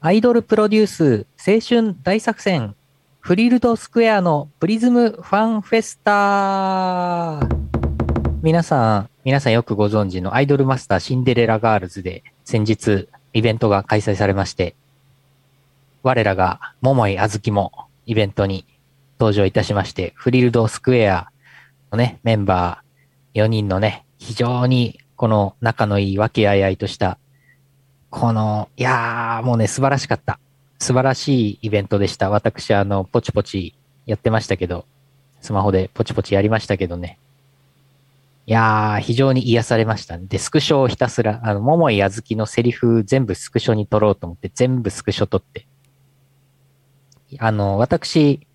[0.00, 2.76] アイドルプロデュース青春大作戦
[3.18, 7.40] フリルドスクエアのプリズムファンフェスタ。
[8.40, 14.76] 皆さん、皆さんよくご存知のアイドルマスターシンデレラガールズで先日イベントが開催されまして、
[16.04, 17.72] 我らが桃井あずきも
[18.06, 18.66] イベントに
[19.18, 21.32] 登場いたしまして、フリルドスクエア
[21.90, 27.18] のね、メンバー4人のね、非常にこの仲のいい和気あいあいとした、
[28.10, 30.38] この、いやー、もうね、素晴らしかった。
[30.78, 32.30] 素晴らしいイベントでした。
[32.30, 33.74] 私、あの、ポチポチ
[34.06, 34.86] やってましたけど、
[35.40, 37.18] スマホでポチポチやりましたけどね。
[38.46, 40.24] いやー、非常に癒されましたね。
[40.26, 45.66] で、スクショをひたすら、あの、桃井あずきのセリフ全部スクショに撮ろうと思って、全部スクショ撮って。
[47.38, 48.46] あの、私、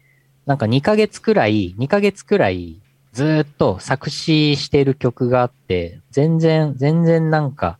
[0.47, 7.77] なんか2ヶ月くらい、2ヶ月くらい、ずっと作詞してる曲があって、全然、全然なんか、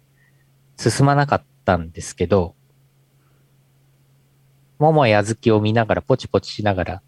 [0.77, 2.55] 進まなかったんですけど、
[4.79, 7.01] 桃井あずきを見ながら、ポチポチしながら、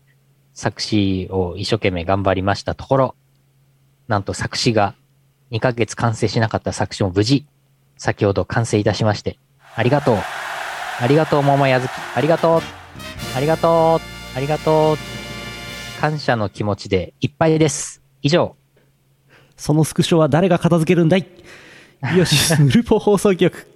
[0.54, 3.16] 作詞を一生懸命頑張りましたところ、
[4.08, 4.96] なんと作詞が
[5.52, 7.46] 2ヶ月完成しなかった作詞も無事、
[7.98, 9.38] 先ほど完成いたしまして、
[9.76, 10.18] ありがとう。
[11.02, 11.92] ありがとう、桃井あずき。
[12.16, 12.62] ありがとう。
[13.36, 14.38] ありがとう。
[14.38, 14.98] ありがとう。
[16.00, 18.02] 感謝の気持ちでいっぱいです。
[18.22, 18.56] 以上。
[19.58, 21.28] そのスクショは誰が片付けるんだい？
[22.16, 23.68] イオシスヌルポ放送局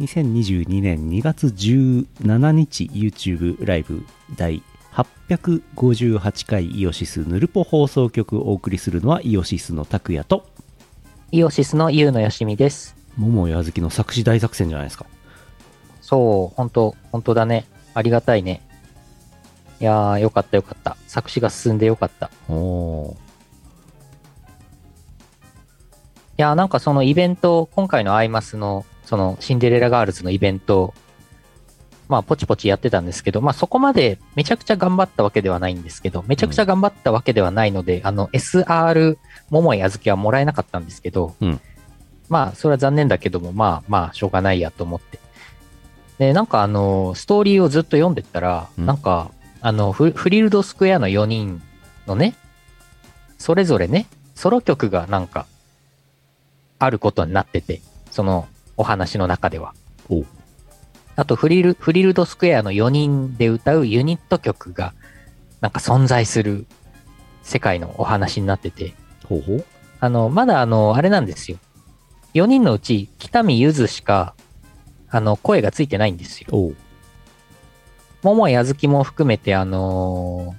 [0.00, 4.04] 2022年2月17日 YouTube ライブ
[4.36, 4.62] 第
[5.28, 10.46] 858回イオシスヌルポ放送局をお送りするのはイオシスの拓也と
[11.32, 12.94] イオシスのゆうのよしみです。
[13.16, 15.06] 桃井あずきの作詞大作戦じゃないですか
[16.02, 17.64] そう、本当本当だね。
[17.94, 18.60] ありがたいね。
[19.80, 20.96] いやー、よかったよかった。
[21.08, 22.30] 作詞が進んでよかった。
[22.48, 23.26] おおー
[26.38, 30.92] いやー、なんかそのイベント、今回のアイマスの、そのシンデレラガールズのイベント、
[32.08, 39.16] まあ、ポチポチやってたんですけど、まあ、そこまでめちゃくちゃ頑張ったわけではないんですけど、めちゃくちゃ頑張ったわけではないので、あの、SR
[39.50, 41.60] 桃井あずきはもらえなかったんですけど、うん。
[42.28, 45.20] まあ、それは残念だけども、まあ、まあ、しょうがないやと思って。
[46.18, 48.86] で、なんかあの、ストーリーをずっと読んでったら、うん。
[48.86, 49.30] なんか、
[49.60, 51.62] あのフ、フリルドスクエアの4人
[52.08, 52.34] のね、
[53.38, 55.46] それぞれね、ソロ曲がなんか、
[56.80, 57.80] あることになってて、
[58.10, 59.74] そのお話の中では。
[61.16, 64.92] あとフリル、フリルドスクエアの4人で歌うユニット曲が、
[65.60, 66.66] なんか存在する
[67.42, 68.94] 世界のお話になってて、
[69.26, 69.64] ほうほう
[70.00, 71.58] あの、まだあの、あれなんですよ。
[72.34, 74.34] 4人のうち、北見ゆずしか、
[75.08, 76.72] あの、声がついてないんですよ。
[78.22, 80.54] 桃井あずきも含めて、あの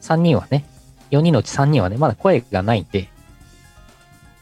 [0.00, 0.66] ー、3人はね、
[1.10, 3.10] 4人のうち3人はね、まだ声がないんで、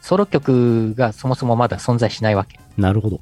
[0.01, 2.59] ソロ曲がそもそもまだ存在しないわけ。
[2.79, 3.21] なるほど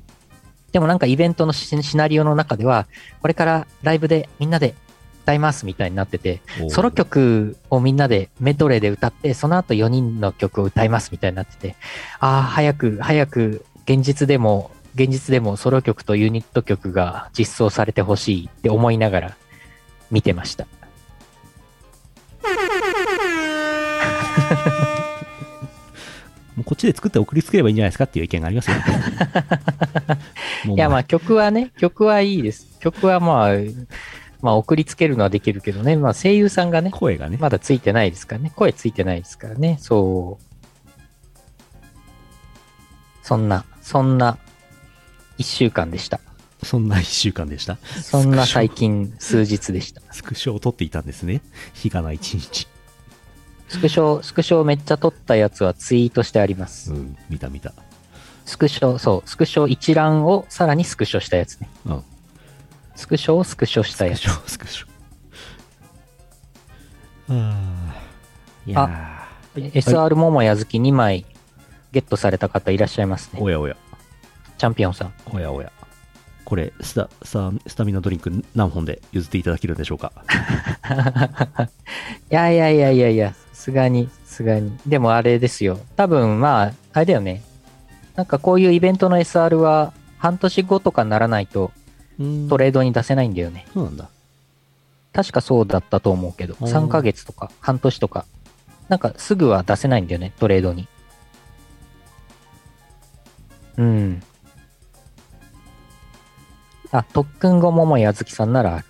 [0.72, 2.86] でもなんかイベントのシシナリオの中では、
[3.22, 4.74] これからライブでみんなで
[5.22, 11.76] 歌いますみたいになってて、ソロ曲をみんなでメドレーで歌って、その後4人の曲を歌いますみたいになってて、
[12.20, 19.36] ああ、早く、早く、現実でも、現実でもソロ曲とユニット曲が実装されてほしいって思いながら
[20.10, 20.66] 見てました。
[26.66, 28.76] こっちで作って送りつければいいんじゃないですかっていう意見がありますよ。
[30.66, 32.66] も ういや、まあ曲はね、曲はいいです。
[32.80, 33.50] 曲はまあ、
[34.42, 38.52] まあ送りつけるのはできるけどね、まあ声優さんがね、声がね、まだついてないですからね。
[38.54, 39.78] 声ついてないですからね。
[39.80, 40.44] そう。
[43.22, 44.36] そんな、そんな
[45.38, 46.20] 一週間でした。
[46.62, 47.78] そんな一週間でした？
[48.02, 50.00] そんな最近数日でした。
[50.10, 51.42] スクショを撮っていたんですね。
[51.74, 52.66] 日がない一日。
[53.68, 56.92] スクショ、スクショめっちゃ撮ったやつはツイートしてあります。
[56.92, 57.72] うん、見た見た。
[58.44, 61.68] スクショ、そう、スクショ一覧をさらにスクショしたやつね。
[61.86, 62.02] うん。
[62.94, 64.20] スクショをスクショしたやつ。
[64.20, 64.86] スクショ、スクショ。
[67.28, 68.06] はあ。
[68.66, 71.24] いや SR 桃やずき2枚
[71.92, 73.42] ゲットされた方いらっしゃいますー、ね。
[73.42, 73.76] おやおや、
[74.58, 75.14] チャンピオンさん。
[75.32, 75.72] おやおや。
[76.44, 80.12] これ、スタ、さスタミナドリンク何本で譲っていただけるんでしょうか？
[82.30, 83.36] いやいやいやいやいや、さ
[83.66, 84.78] すがに、さすがに。
[84.86, 85.80] でもあれですよ。
[85.96, 87.42] 多分まあ、あれだよね。
[88.14, 91.72] なんかこういうイベントの SR は半年後とかにならないと
[92.18, 93.66] うんトレードに出せないんだよね。
[93.74, 94.08] そうなんだ。
[95.12, 98.24] 確かそうだったと思うけど、おー3ヶ月とか半年とか、
[98.88, 100.86] なんかすぐは出せないんだよね、トレードに。
[103.78, 104.22] うん。
[106.92, 108.84] あ、特訓後桃井あずきさんならある。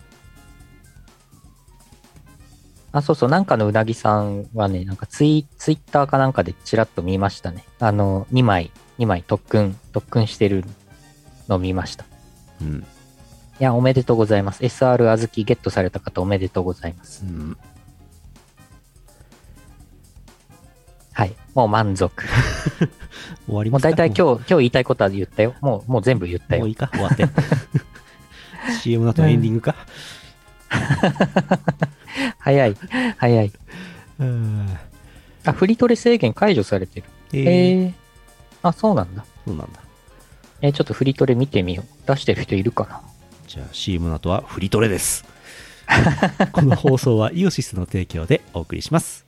[3.01, 7.65] あ、そうそう、なんかのうなぎさんはね、なんかツイツイッターかなんかでちらっと見ましたね。
[7.79, 10.65] あの、2枚、2枚特訓、特訓してる
[11.49, 12.05] のを見ました。
[12.63, 12.87] うん。
[13.59, 14.63] いや、おめでとうございます。
[14.63, 17.25] SR あずきゲットされた方おめでとうございます。
[17.25, 17.57] うん。
[21.13, 21.35] はい。
[21.55, 22.25] もう満足。
[22.25, 22.29] も
[22.85, 22.89] う
[23.47, 25.55] 終わりますか大体今日、今日言いたいことは言ったよ。
[25.63, 26.73] もう、もう全部言ったよもうい。
[26.73, 27.27] いか終わって。
[28.83, 29.75] CM の後エンディングか。
[32.39, 32.77] 早い。
[33.19, 33.53] 早い。
[34.19, 34.79] うん。
[35.45, 37.07] あ、フリトレ制限解除されてる。
[37.33, 37.95] えへー、え。
[38.63, 39.25] あ、そうなんだ。
[39.47, 39.81] そうなんだ。
[40.63, 42.09] えーちょっとフリトレ見てみよう。
[42.09, 43.03] 出してる人いるかな
[43.47, 45.25] じゃあ CM の後はフリトレです。
[46.53, 49.27] この放送はイオシスの提供でお送りします。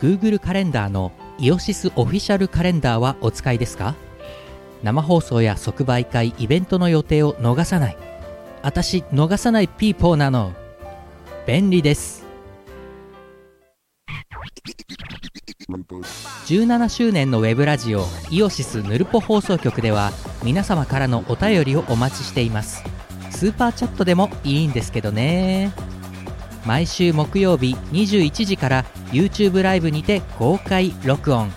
[0.00, 3.94] Google カレンダーの IOSYS オフィシャルカレンダーはお使いですか？
[4.82, 7.96] 生放送や即売会イベントの予定を逃さない。
[8.62, 10.52] 私逃さない people なの。
[11.46, 12.26] 便利です。
[16.46, 22.82] 17周年のウェブラジオ IOSYS ぬるぽ放送局では皆様からのお便りをお待ちしています。
[23.30, 25.72] スーパーチャットでもいいんですけどね。
[26.64, 31.52] 毎週木曜日21時から YouTube ライブにて公開録音。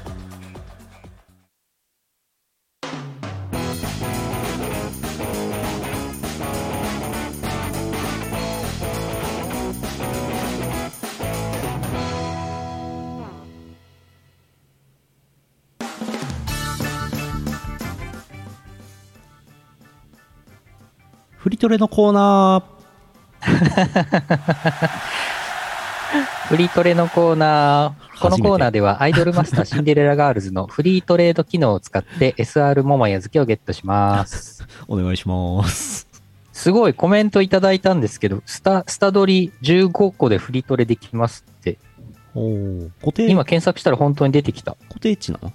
[21.62, 22.64] トレのコーナ
[26.50, 28.20] フリートレのコーナー。
[28.20, 34.64] このコーナーではアイドルマスターシンデレラガールズのフリートレード機能を使って SR 桃や漬けをゲットします。
[34.64, 36.08] ー お願いします。
[36.52, 41.78] すごいコメントいただいたんですけど、スタ、スタドリ15個でフリートレできますって。
[42.34, 44.76] おー固定、今検索したら本当に出てきた。
[44.90, 45.54] 固定値なの？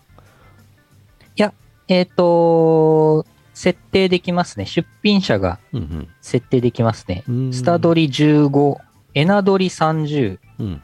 [1.89, 3.25] えっ、と、
[3.57, 4.67] 設定できますね。
[4.67, 7.25] 出品者がうん設定できますね。
[7.27, 7.53] うん。
[7.55, 8.77] スタドリ15、
[9.15, 10.83] エナドリ30、うん。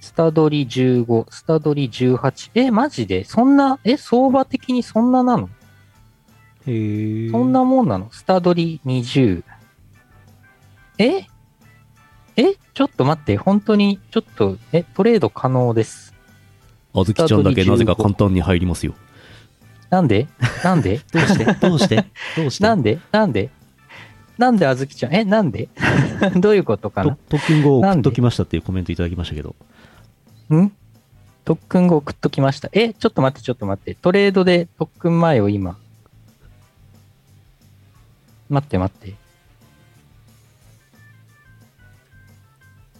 [0.00, 2.50] スタドリ15、スタドリ18。
[2.54, 3.24] え、マジで？
[3.24, 5.50] そんな、え、相場的にそんななの？
[6.66, 7.30] へえ。
[7.30, 8.08] そんなもんなの？
[8.10, 9.44] スタドリ20。
[10.96, 11.26] え？
[12.36, 12.54] え？
[12.72, 16.14] ちょっと待って、本当に、ちょっと、え、トレード可能です。
[16.94, 18.94] あずきちゃんだけなぜか簡単に入りますよ。
[19.92, 20.26] なんで？
[20.64, 21.02] なんで？
[21.12, 21.44] どうして？
[21.60, 22.06] どうして？
[22.34, 22.64] どうして？
[22.64, 22.98] なんで？
[23.12, 23.50] なんで？
[24.38, 25.14] なんであずきちゃん？
[25.14, 25.68] え、なんで？
[26.40, 29.54] どういうことかとな特訓後送っときましたっていうコメントいただきましたけど。
[30.54, 30.72] ん？
[31.44, 32.70] 特訓後送っときました。
[32.72, 33.94] え、ちょっと待って、ちょっと待って。
[33.94, 35.76] トレードで特訓前を今。
[38.48, 39.14] 待って待って。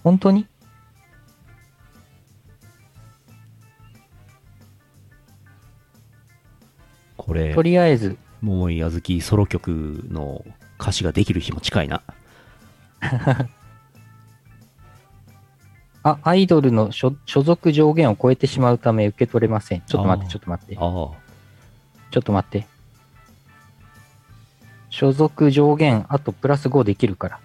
[0.05, 0.47] 本当に？
[7.25, 10.45] これと、りあえず、桃井あずきソロ曲の
[10.81, 12.03] 歌詞ができる日も近いな。
[16.03, 19.83] あ、アイドルの所所属上限を超えてしまうため受け取れません。
[19.83, 20.77] ちょっと待って、ちょっと待って。
[20.77, 20.81] あ
[22.11, 22.67] ちょっと待って。
[24.91, 27.41] 所属上限、あとプラス5できるから。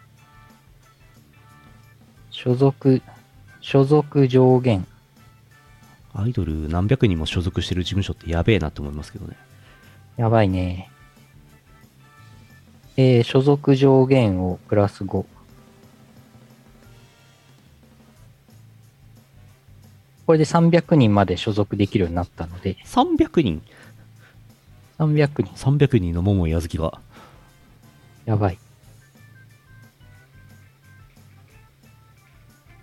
[2.31, 3.03] 所属、
[3.61, 4.87] 所属上限。
[6.15, 6.23] あ。
[6.23, 9.37] アイドル何百人も所属してる事務所ってやべえなって思いますけどね。
[10.17, 10.89] やばいね。
[12.97, 15.25] えー、所属上限をプラス5。
[20.25, 23.61] これで300人まで所属できるようになったので、300人
[24.97, 25.53] ？300人。
[25.53, 26.99] 300人の桃井あずきが。
[28.25, 28.57] やばい。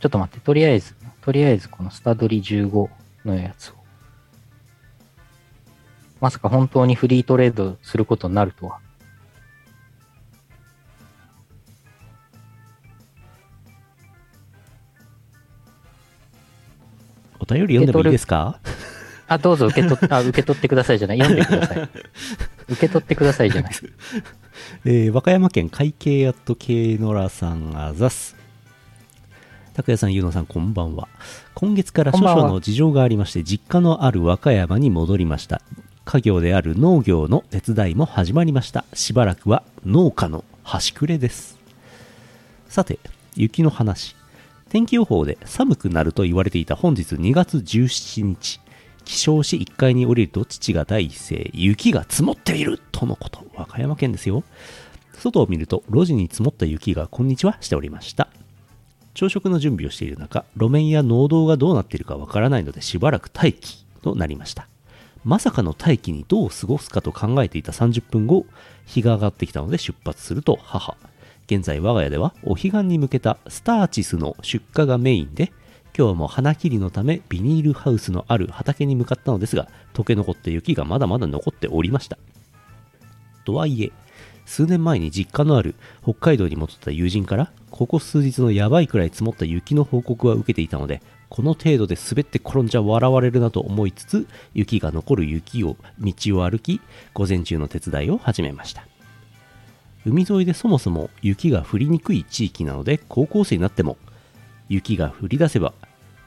[0.00, 2.88] ちょっと待って、とりあえず、とりあえずこのスタドリ15
[3.24, 3.83] のやつを。
[6.24, 8.78] まさか本当にフリートレードすることになるとは。
[17.38, 18.58] お便り読んでもいいですか？
[19.28, 21.18] あ、どうぞ受け取っ、あ、受け取ってくださいじゃない。
[21.18, 21.88] 読んでください。
[22.72, 23.72] 受け取ってくださいじゃない。
[24.86, 28.34] えー和歌山県会計やっとけのらさんあざす。
[29.74, 31.06] 拓也さん、ゆうのさん、こんばんは。
[31.52, 35.60] 今月から少々の事情がありまして、実家のある和歌山に戻りました。
[36.04, 38.84] 家業である農業の手伝いも始まりました。
[38.92, 41.58] しばらくは農家の端くれです。
[42.68, 42.98] さて、
[43.34, 44.14] 雪の話。
[44.68, 48.60] 天気予報で寒くなると言われていた本日2月17日。
[49.04, 53.44] 起床し1階に降りると父が第一声、雪が積もっているとのこと。
[53.54, 54.44] 和歌山県ですよ。
[55.18, 58.28] 外を見ると路地に積もった雪がこんにちはしておりました。
[59.14, 64.68] 朝食の準備をしている中、路面や農道がどうなっているかわからないのでしばらく待機となりました。
[65.24, 68.44] まさかの待機にどう過ごすかと考えていた30分後、
[68.84, 70.96] 日が上がってきたので出発すると母。
[71.46, 75.50] 現在我が家ではお彼岸に向けたスターチスの出荷がメインで、
[75.96, 82.18] 今日も花切りのためビニールハウスのある畑に向かったのですが、溶け残った雪がまだまだ残っておりました。
[83.46, 83.92] とはいえ、
[84.44, 96.80] 数年前に実家のある北海道に戻った友人から、ここ数日のやばいくらい積もった雪の報告は受けていたので、この程度で滑って転んじゃ笑われるなと思いつつ、雪が残る雪を、道を歩き、
[97.12, 98.86] 午前中の手伝いを始めました。
[100.06, 103.96] 海沿いでそもそも雪が降りにくい地域なので、高校生になっても、
[104.68, 105.72] 雪が降り出せば、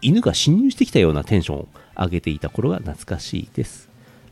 [0.02, 3.90] 犬が侵入してきたようなテンションを上げていた頃が懐かしいです。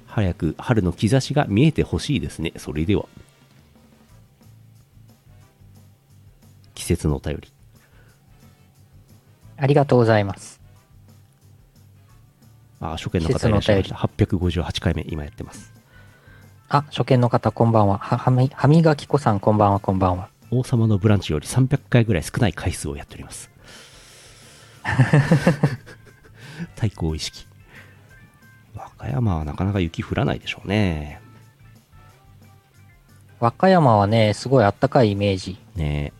[0.08, 2.54] 早く春の兆しが見えてほしいですね。
[2.58, 3.06] それでは。
[6.74, 7.55] 季節のお便り。
[9.58, 10.60] ありがとうございます。
[12.80, 13.96] あ、初見の方いらっしゃいました。
[13.96, 15.74] 858回目、今やってます。
[16.68, 17.98] あ、初見の方、こんばんは。
[17.98, 20.30] は、はみ、歯磨き粉さん、こんばんは、こんばんは。
[20.52, 23.50] 王様のブランチより300回ぐらい少ない回数をやっております。
[26.76, 27.46] 対抗意識。
[28.76, 31.22] 和歌山はなかなか雪降らないでしょうね。
[33.40, 35.60] 和歌山はね、すごいあったかいイメージ。
[35.76, 36.14] ね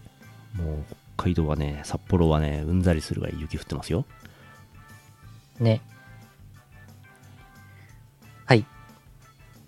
[0.58, 0.62] え。
[0.62, 4.06] もう北海道はね、札幌はね、うんざりするぐらい雪降ってますよ。
[5.60, 5.82] ね。
[8.46, 8.66] はい。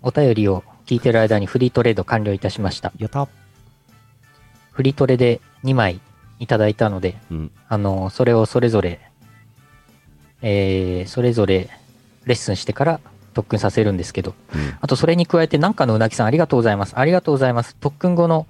[0.02, 2.92] お便りを聞いてる間にフリートレード完了いたしました。
[2.98, 3.28] やった
[4.72, 6.00] フリートレで2枚
[6.38, 7.50] いただいたので、うん。
[7.68, 9.00] あの、それをそれぞれ、
[10.40, 11.68] えー、それぞれ
[12.24, 13.00] レッスンしてから
[13.34, 14.74] 特訓させるんですけど、うん。
[14.80, 16.96] あとそれに加えて、なんかのうなぎさんありがとうございます。
[16.96, 17.76] ありがとうございます。
[17.76, 18.46] 特訓後の、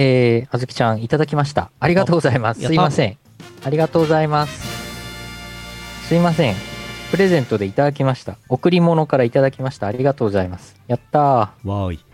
[0.00, 1.72] えー、あずきちゃんいただきました。
[1.80, 2.60] ありがとうございます。
[2.60, 3.18] すいません。
[3.64, 6.06] ありがとうございます。
[6.06, 6.54] すいません。
[7.10, 8.38] プレゼントでいただきました。
[8.48, 9.88] 贈り物からいただきました。
[9.88, 10.76] ありがとうございます。
[10.86, 11.22] やったー。
[11.68, 12.04] わーい。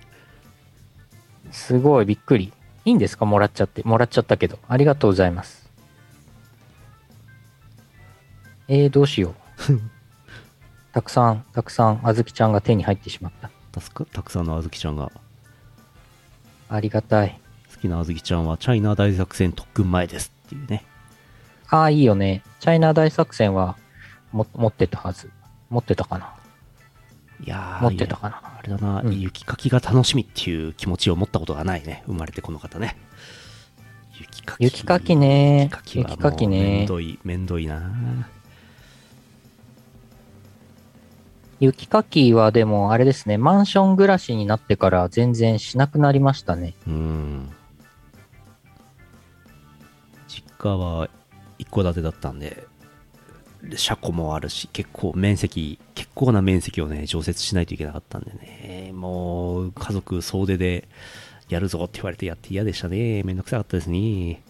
[1.52, 2.54] すごいびっくり。
[2.86, 3.26] いいんですか？
[3.26, 3.82] もらっちゃって。
[3.82, 4.58] もらっちゃったけど。
[4.66, 5.70] ありがとうございます。
[8.68, 9.34] えー、どうしよ
[9.68, 9.78] う。
[10.94, 13.50] たくさん、たくさん、あずきちゃんが手に入ってしまった。
[13.78, 15.12] 助かたくさんのあずきちゃんが、
[16.70, 17.38] ありがたい。
[17.84, 20.86] 好きなあずきちゃんはチャイナ大作戦特訓前ですっていうね。
[21.68, 22.42] ああ、いいよね。
[22.60, 23.76] チャイナ大作戦は
[24.32, 25.30] も持ってたはず。
[25.68, 26.34] 持ってたかな
[27.42, 32.04] いやー持ってたかなあれだな、うん雪かきが楽しみっていう気持ちを持ったことがないね。
[32.06, 32.96] 生まれてこの方ね。
[34.18, 34.64] 雪かき。
[34.64, 37.82] 雪かきね雪かきはもう雪かきねめんどい、めんどいな
[41.60, 46.74] 雪かきはでもあれですね、マンション暮らしになってから全然しなくなりましたね。
[46.86, 47.50] うん。
[50.64, 51.08] 家は
[51.58, 52.66] 一戸建てだったんで、
[53.76, 60.88] 車庫もあるし、結構面積、結構な面積をね、常設しないといけなかったんでね、もう家族総出で
[61.48, 63.22] やるぞって言われてやって嫌でしたね。
[63.22, 64.42] めんどくさかったですね。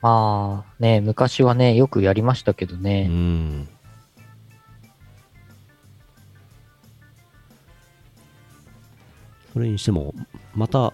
[0.00, 3.06] まあね、昔はね、よくやりましたけどうね。
[3.08, 3.68] ん。
[9.52, 10.14] それにしても、
[10.54, 10.92] また、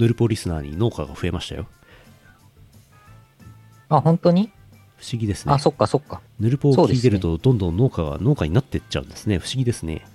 [0.00, 1.66] ヌルポリスナーに農家が増えましたよ。
[3.90, 4.50] あ、本当に？
[4.96, 5.58] 不思議ですねあ、。
[5.58, 6.22] そっかそっか。
[6.38, 9.38] ヌルポを聞いてると、どんどん農家が農家になってっちゃうんですね。
[9.38, 10.06] 不思議ですね。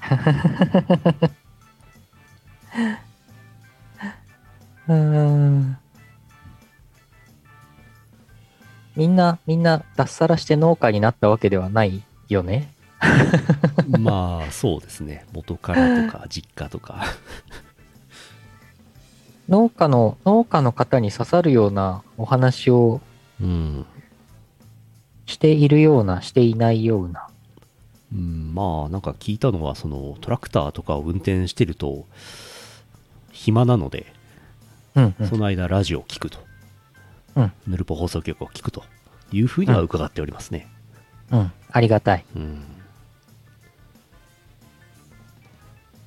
[4.88, 5.78] うーん。
[8.96, 12.72] みんな、みんな脱サラして農家になったわけではないよね。
[13.88, 15.26] まあ、そうですね。
[15.32, 17.04] 元からとか、実家とか。
[19.48, 23.00] 農家の、農家の方に刺さるようなお話を
[23.40, 23.86] うん。
[25.26, 27.28] しているような、していないような。
[28.12, 32.06] うん、まあ、なんか聞いたのは、その、トラクターとかを運転してると、
[33.32, 34.12] 暇なので、
[34.94, 35.36] うん、うんそ。
[35.36, 36.38] の間ラジオを聞くと。
[37.34, 38.84] うんヌルポ放送局を聞くと
[39.32, 40.68] いうふうには伺っておりますね。
[41.30, 41.52] うん。
[41.70, 42.24] ありがたい。
[42.36, 42.62] うん。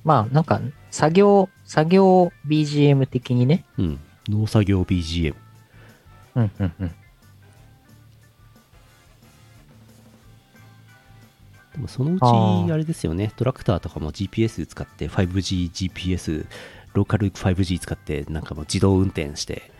[0.04, 0.60] まあ、なんか、
[0.92, 3.64] 作業、作業 BGM 的にね。
[3.76, 4.00] うん。
[4.28, 5.34] 農作業 BGM。
[6.36, 6.88] うん、うん、うん。
[6.88, 6.94] で
[11.82, 16.46] もそのうち、あれですよね、トラクターとかも GPS 使って 5G、GPS、
[16.94, 19.70] ローカル 5G 使って、なんかもう自動運転して、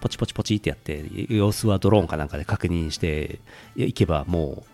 [0.00, 3.40] ポチポチポチってやって、様子はドローンかなんかで確認して、
[3.76, 4.64] いけばも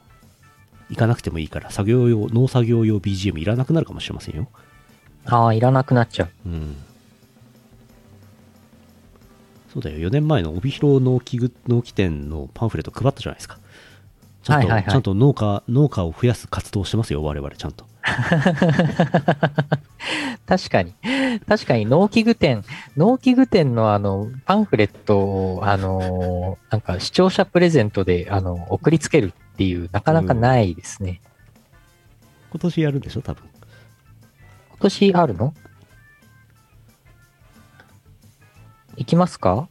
[0.91, 4.49] う、行かなくてもいいから、作業用、農作業用 BGM いらなくなるかもしれませんよ。
[5.27, 6.31] ああ、いらなくなっちゃう。
[6.47, 6.77] うん。
[9.73, 13.59] そうだよ、4年前の帯広農機具農機店のパンフレット配ったじゃないですか。
[14.43, 17.85] ちゃんと、はいはいはいちゃんと農家、農家を増やす活動をしてますよ、我々ちゃんと。
[20.47, 20.95] 確かに。
[21.47, 22.65] 確かに農機具店、
[22.97, 31.21] 農機具店のあの、パンフレットを、あの、なんか視聴者プレゼントで、あの、送りつけるっていう、なかなかないですね。
[32.51, 33.43] 今年やるんでしょ、多分。
[34.79, 35.55] 今年あるの？
[38.97, 39.69] 行きますか？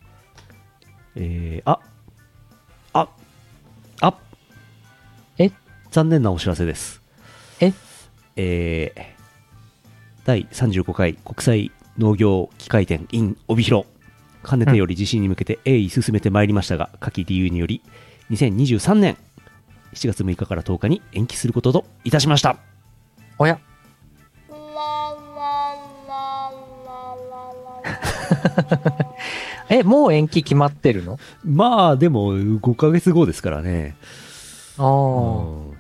[1.16, 1.80] えー、あ、
[2.94, 3.10] あ、
[4.02, 4.14] あ、
[5.38, 5.52] え？
[5.92, 7.02] 残念なお知らせです。
[7.60, 7.74] え？
[8.36, 9.04] えー、
[10.26, 13.88] 第35回国際農業機械展 in 帯広。
[14.44, 17.82] かねてより地震に向けて鋭意進めてまいりましたが、下記理由により、
[18.30, 19.18] 2023年
[19.94, 22.58] 7月6日から10日に延期することといたしました。
[23.40, 23.60] おや。
[29.70, 31.18] え、もう延期決まってるの？
[31.44, 33.96] まあ、でも5ヶ月後ですからね。
[34.78, 35.78] ああ、うん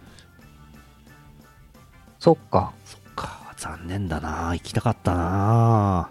[2.19, 2.73] そっか。
[2.85, 6.09] そっか、残念だな行きたかったな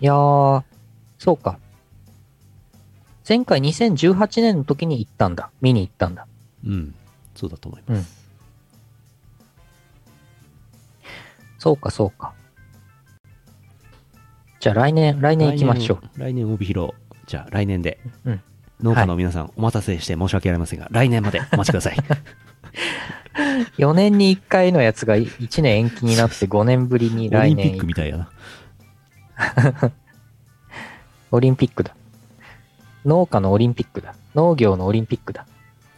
[0.00, 0.62] いやー、
[1.18, 1.58] そうか。
[3.28, 5.50] 前回2018年の時に行ったんだ。
[5.60, 6.28] 見に行ったんだ。
[6.64, 6.94] うん、
[7.34, 8.28] そうだと思います。
[11.58, 12.32] そうか、そうか。
[14.68, 15.98] じゃあ来年、来年行きましょう。
[16.18, 16.34] 来年。
[16.34, 16.92] 来年帯広。
[17.26, 17.98] じゃあ来年で。
[18.26, 18.42] うん
[18.80, 21.96] 農家の皆さん、お待たせして申し訳ありませんが、来年までお待ちください。
[23.76, 28.28] 4年に1回のやつが1年延期になって 5年ぶりにオリンピ来年ックみたいやな。
[31.32, 31.96] オリンピックだ。
[33.04, 34.14] 農家のオリンピックだ。
[34.36, 35.44] 農業のオリンピックだ。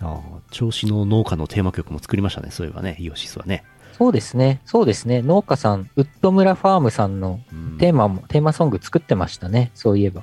[0.00, 2.50] ああ、調子の農家のテーマ曲も作りましたね。
[2.50, 3.62] そういえばね、イオシスはね。
[4.00, 4.62] そうですね。
[4.64, 5.20] そうですね。
[5.20, 9.70] 農家さん、ウッド村ファームさんのうんテーマも、テーマソング作ってましたね。
[9.74, 10.22] そういえば。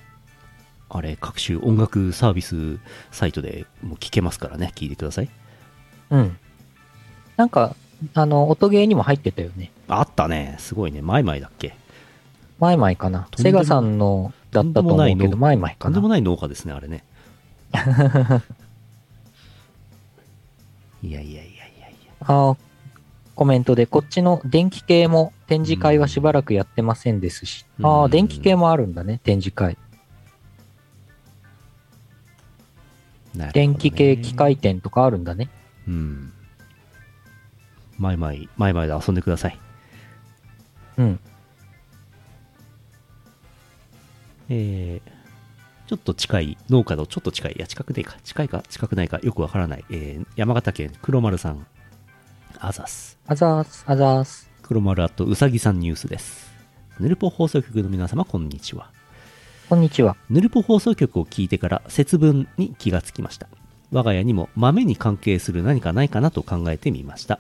[0.90, 2.80] あれ、各種音楽サービス
[3.12, 5.30] サイトでもう聴けますからね、聴いてください。
[6.10, 6.38] うん。
[7.36, 7.76] なんか、
[8.16, 9.72] あの、音ゲーにも入ってたよね。
[9.88, 10.56] あったね。
[10.58, 11.04] すごいね。
[11.04, 11.76] マイマイだっけ？
[12.58, 13.28] マイマイかな。
[13.38, 15.94] セガさんのだったと思うけど、マイマイかな。
[15.94, 17.04] とんでもない農家ですね、あれね。
[21.04, 22.14] いやいやいやいやいや。
[22.22, 22.58] あー
[23.38, 27.68] コメントで、こっちの電気系も展示会はしばらくやってませんですし。
[27.78, 29.78] うんああ、電気系もあるんだね、展示会。
[33.36, 35.50] ね電気系機械店とかあるんだね。
[35.88, 36.34] うん。
[38.00, 39.60] マイマイ、マイマイで遊んでください。
[40.98, 41.20] うん。
[44.50, 45.12] えー、
[45.88, 51.68] ちょっと近い、農家のちょっと近い、いや、近くでいいか、近いか、近くないか、よくわからない、えー、山形県黒丸さん、
[52.60, 53.18] あざす。
[53.28, 54.50] あざーす、あざーす。
[54.62, 56.52] 黒丸あとうさぎさんニュースです。
[57.00, 58.90] ヌルポ放送局の皆様、こんにちは。
[59.70, 60.16] こんにちは。
[60.30, 63.48] ヌルポ放送局を聞いてから節分に気がつきました。
[63.92, 67.40] 我が家にも豆に関係する何かないかなと考えてみました。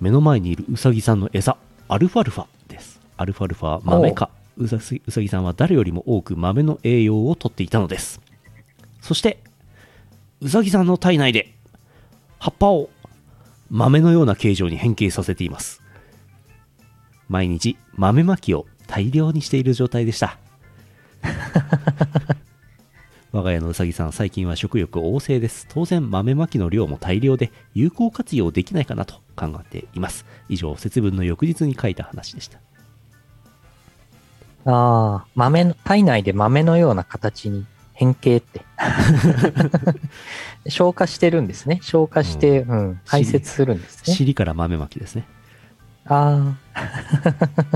[0.00, 1.56] 目の前にいるうさぎさんの餌、
[1.88, 3.00] アルファルファです。
[3.16, 4.30] アルファルファは豆か。
[4.56, 8.20] うさぎうさぎさんは誰よりも多く豆の栄養をとっていたのです。
[9.00, 9.42] そして、
[10.40, 11.54] うさぎさんの体内で
[12.38, 12.88] 葉っぱを
[13.70, 15.80] 豆のような形状に変形させています。
[17.28, 20.36] 毎日豆まきを大量にしている状態でした。
[23.32, 25.68] 我が家のうさぎさん、最近は食欲旺盛です。
[25.70, 30.26] 当然、豆まきの量も大量で、有効活用できないかなと考えています。
[30.48, 32.58] 以上、節分の翌日に書いた話でした。
[34.64, 37.66] ああ、豆の、体内で豆のような形に
[38.00, 38.62] 変形って。
[40.70, 41.80] 消化してるんですね。
[41.82, 44.14] 消化して、うん、排泄するんですね。
[44.14, 45.26] 尻から豆まきですね。
[46.06, 46.80] ああ。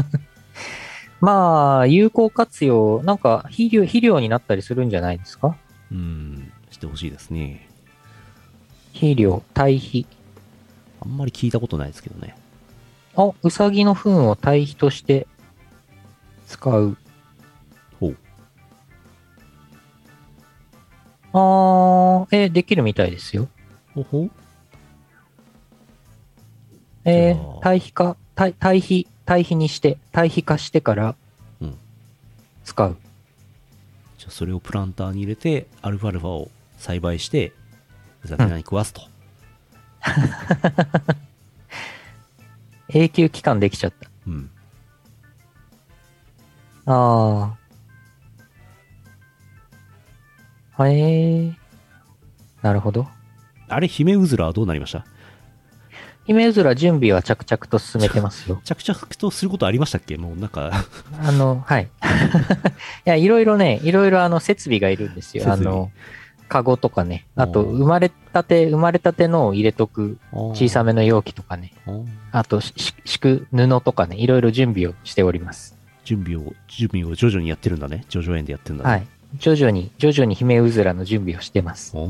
[1.20, 5.56] まあ、有効活用、なんか肥料、肥料になったりするんじゃないですか？
[5.92, 7.68] うーん、してほしいですね。
[8.94, 10.06] 肥料、堆肥。
[11.02, 12.34] あんまり聞いたことないですけどね。
[13.16, 15.26] あ、うさぎの糞を堆肥として
[16.46, 16.96] 使う。
[21.36, 23.48] ああ、え、できるみたいですよ。
[23.92, 24.30] ほほ？
[27.04, 31.16] えー、堆肥化、堆堆肥、堆肥にして、堆肥化してから
[31.60, 31.76] うん。
[32.64, 32.96] 使う。
[34.16, 37.52] じゃあ、それをプランターに入れて、アルファルファを栽培して、
[38.22, 39.02] うさぎさんに食わすと。
[42.90, 44.08] 永久期間できちゃった。
[44.28, 44.50] うん。
[46.86, 47.63] ああ。
[50.80, 51.52] へえ。
[52.62, 53.06] なるほど。
[53.68, 55.04] あれ、姫うずらはどうなりました？
[56.26, 58.60] 姫うずら準備は着々と進めてますよ。
[58.64, 60.16] 着々とすることありましたっけ？
[60.16, 60.70] もうなんか、
[61.22, 61.84] あの、はい。
[63.06, 65.44] いや、いろいろね、いろいろあの、設備がいるんですよ。
[65.52, 65.90] あの、
[66.48, 67.26] カゴとかね。
[67.36, 70.92] あと、生まれたて、生まれたてのを入れとく小さめ。
[70.92, 71.72] めの容器とかね。
[72.32, 75.76] あと、敷く布とかね、いろいろ準備をしております。
[76.04, 78.04] 準備を、準備を徐々にやってるんだね。
[78.08, 78.90] 徐々園でやってるんだね。
[78.90, 79.06] はい。
[79.38, 81.96] 徐々に、徐々に姫うずらの準備をしてます。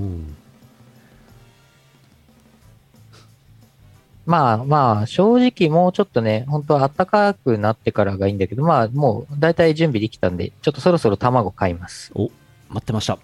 [4.27, 12.11] まあまあ、正直もうちょっとね、本当は暖かくなってからがいいんだけど、まあもう大体準備できたんで、ちょっとそろそろ卵買います。
[12.15, 12.31] お、
[12.71, 13.19] 待ってました。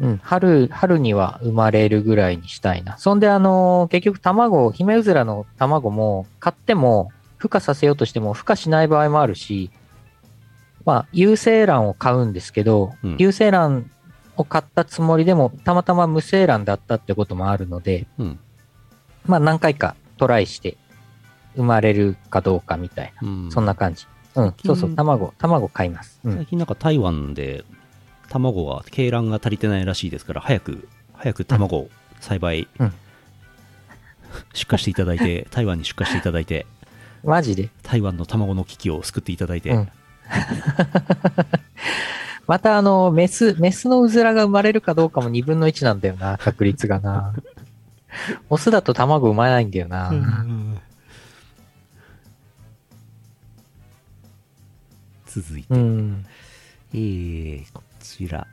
[0.00, 2.98] うん、春、春には生まれるぐらいにしたいな。
[2.98, 9.70] そんであの結局卵、姫うずらの卵も買っても、孵化させようとしても孵化しない場合もあるし、
[10.84, 13.90] まあ、有精卵を買うんですけど、うん有精卵
[14.36, 18.38] を買ったつもりでも、たまたま無精卵だったってこともあるので、うん。
[19.26, 20.78] まあ何回かトライして
[21.56, 24.06] 生まれるかどうかみたいな、うん、そんな感じ。
[24.34, 26.20] うん、そうそう、卵、卵買います。
[26.24, 26.46] うん最。
[26.46, 27.64] 近なんか台湾で
[28.30, 31.90] 卵が、鶏卵が足りてないらしいですから、早く、早く卵を
[32.20, 32.92] 栽培、うん
[34.54, 36.64] 出荷していただいて、 台湾に出荷していただいて、
[37.24, 37.68] マジで？
[37.82, 39.88] 台湾の卵の危機を救っていただいて、うん
[42.46, 47.34] またあの、メス、メスのうずらが生まれるかどうかも2分の1なんだよな、確率がな。
[48.50, 50.12] オスだと卵産まないんだよな。
[55.26, 56.26] 続いて、うん。
[56.92, 58.46] えー、こちら。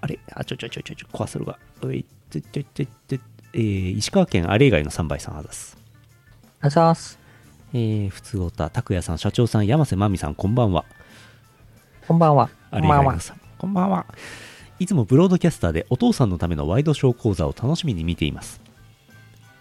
[0.00, 0.18] あれ？
[0.32, 1.56] あ、ちょちょちょちょちょ、壊せるが。
[1.82, 3.18] おい、ちょちょちょちょ、
[3.54, 5.76] えー、石川県あれ以外の3倍さんあざす。
[6.60, 7.21] あざーす。
[7.74, 10.84] えー、ふつおた、拓也さん、社長さん、山瀬まみさん、こんばんは。
[12.06, 12.50] こんばんは。
[12.70, 13.12] あれ以こんばんは。
[13.12, 14.06] 外のさん、こんばんは。
[14.78, 18.60] いつもブロードキャスターでお父さんのためのワイドショー講座を楽しみに見ています。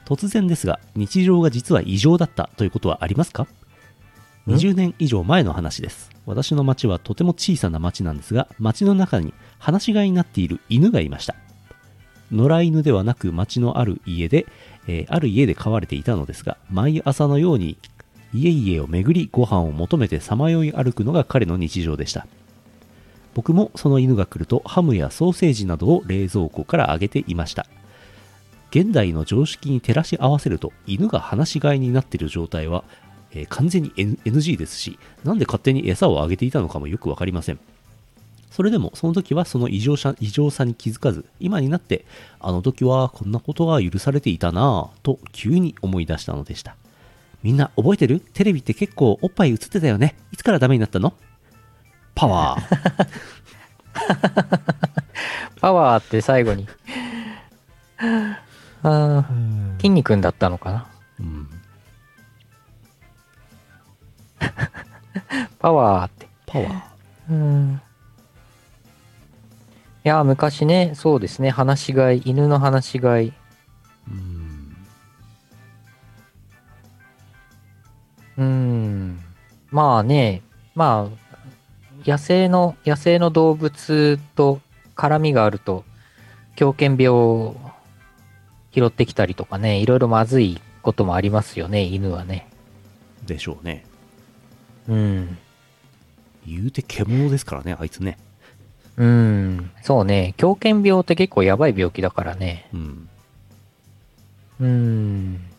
[0.06, 3.43] 突然ですが、日常が実は異常だったということはありますか？
[3.43, 3.47] ん
[4.47, 6.10] ?20 年以上前の話です。
[6.26, 11.36] 私の町はとても小さな町なんですが、町の中に放し飼いになっている犬がいました。
[12.32, 14.47] 野良犬ではなく町のある家で、
[14.88, 17.78] えーある家で飼われていたのですが、毎朝のように
[18.34, 22.28] 家々を巡りご飯を求めてさまよい歩くのが彼の日常でした。
[23.34, 27.65] 僕もその犬が来るとハムやソーセージなどを冷蔵庫からあげていました。
[28.72, 32.84] 現代の常識に照らし合わせると犬が放し飼いになっている状態は、
[33.32, 37.60] えー完全に NG ですしなんで勝手に餌をあげていたのかもよくわかりません。
[38.50, 42.06] それでもその時はその異常さ異常さに気づかず今になって
[42.41, 46.76] あの時はこんなことが許されていたなぁと急に思い出したのでした。
[47.43, 48.19] みんな覚えてる？
[48.19, 51.13] テレビって結構おっぱい映ってたよねいつからダメになったの？
[52.13, 53.08] パワー
[55.60, 56.67] パワーって最後に。
[57.97, 60.88] あー筋肉だったのかな？
[61.19, 61.47] うん
[65.60, 66.27] パワーって。
[66.47, 66.82] パワー
[67.30, 67.82] うん。
[70.04, 73.34] いや、昔ね、そうですね、放し飼い、犬の放し飼い。
[74.08, 74.40] うん
[78.41, 79.19] うん。
[79.69, 80.41] まあね、
[80.73, 84.60] まあ、野生の、野生の動物と
[84.95, 85.84] 絡みがあると、
[86.56, 87.56] 狂犬病を
[88.71, 92.47] 拾ってきたりとかね、いろいろまずいこともありますよね、犬はね。
[93.27, 93.86] でしょうね
[94.89, 95.38] うん。
[96.47, 98.17] 言うて獣ですからねあいつね
[98.97, 99.71] うん。
[99.84, 102.67] そうね、狂犬病って結構やばい病気だからね。
[102.73, 103.10] うん
[104.60, 105.51] うん。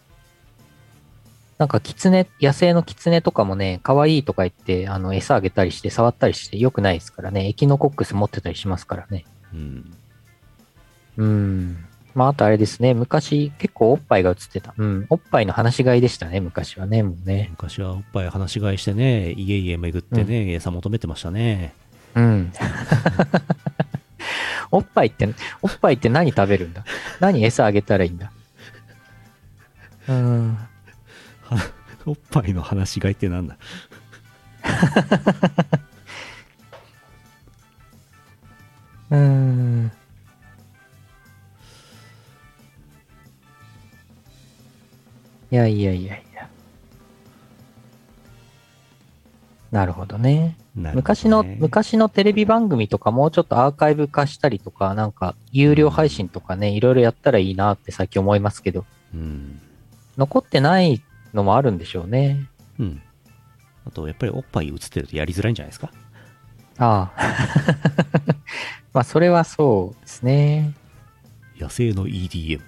[1.63, 7.47] なんか、キツネ、野生のキツネとかもね、可愛いとか言って、あの、餌あげたりして、触ったりして良くないですからね。
[7.47, 9.25] エキノコックス持ってたりしますからね。
[9.55, 9.95] うん
[11.19, 11.85] うん。
[12.17, 12.95] まあ、あとあれですね。
[12.95, 14.75] 昔、結構おっぱいが映ってた。
[14.77, 15.07] うん。
[15.09, 17.47] おっぱいの放し飼いでしたね、昔はね、もうね。
[17.53, 21.75] 昔はおっぱい放し飼いしてね家々巡ってね、餌求めてましたね
[22.17, 22.53] うん。
[24.73, 25.29] おっぱいって、
[25.63, 26.85] おっぱいって何食べるんだ？
[27.21, 28.33] 何餌あげたらいいんだ？
[30.09, 30.59] うん。
[32.07, 33.57] おっぱいの放し飼いってなんだ？
[39.11, 39.93] うん。
[45.51, 46.49] いやいやいやいや。
[49.71, 50.57] なるほどね。
[50.75, 58.85] ね昔の、昔のテレビ番組とかもうちょっとアーカイブ化したりとか、なんか有料配信とかね、いろいろやったらいいなってさっき思いますけど、
[59.15, 59.61] うん
[60.19, 61.03] 残ってない
[61.35, 62.49] のもあるんでしょうね。
[62.79, 63.03] うん
[63.85, 65.91] あとやっぱりおっぱい映ってるとやりづらいんじゃないですか？
[66.79, 67.35] ああ。
[68.95, 70.73] まあ、それはそうですね。
[71.59, 72.61] 野生の EDM。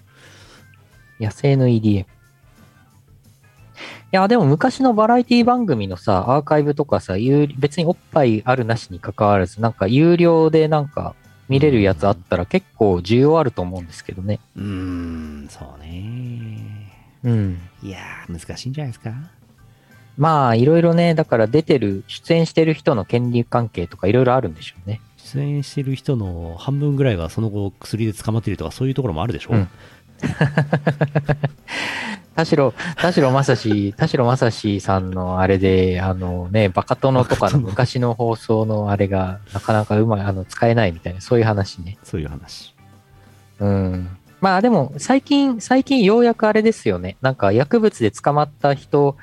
[1.20, 2.00] 野生の EDM。
[2.02, 2.06] い
[4.10, 11.14] や、でも昔のバラエティ番組のさ、アーカイブとかさ、有別におっぱいあるなしに関わらず、なんか有料でなんか
[11.48, 14.40] 見れるやつあったら結構需要あると思うんですけどね。
[14.56, 16.83] うーん、そうね。
[17.24, 17.58] うん。
[17.82, 19.12] いやー、難しいんじゃないですか？
[20.16, 25.00] まあ、いろいろね、だから出てる、出演してる人の権利関係とかいろいろあるんでしょうね。
[25.16, 29.68] 出演してる人の半分ぐらいがその後薬で捕まってるとかそういうところもあるでしょ、うん
[32.36, 41.96] 田代、田代正史、田代正史さんのあれで、あのね、バカ殿とかの昔の放送のあれがなかなかうまい、あの、使えないみたいな、そういう話ね。
[42.02, 42.74] そういう話。
[43.60, 44.08] うん。
[44.44, 47.16] まあでも、最近、最近ようやくあれですよね。
[47.22, 49.16] なんか薬物で捕まった人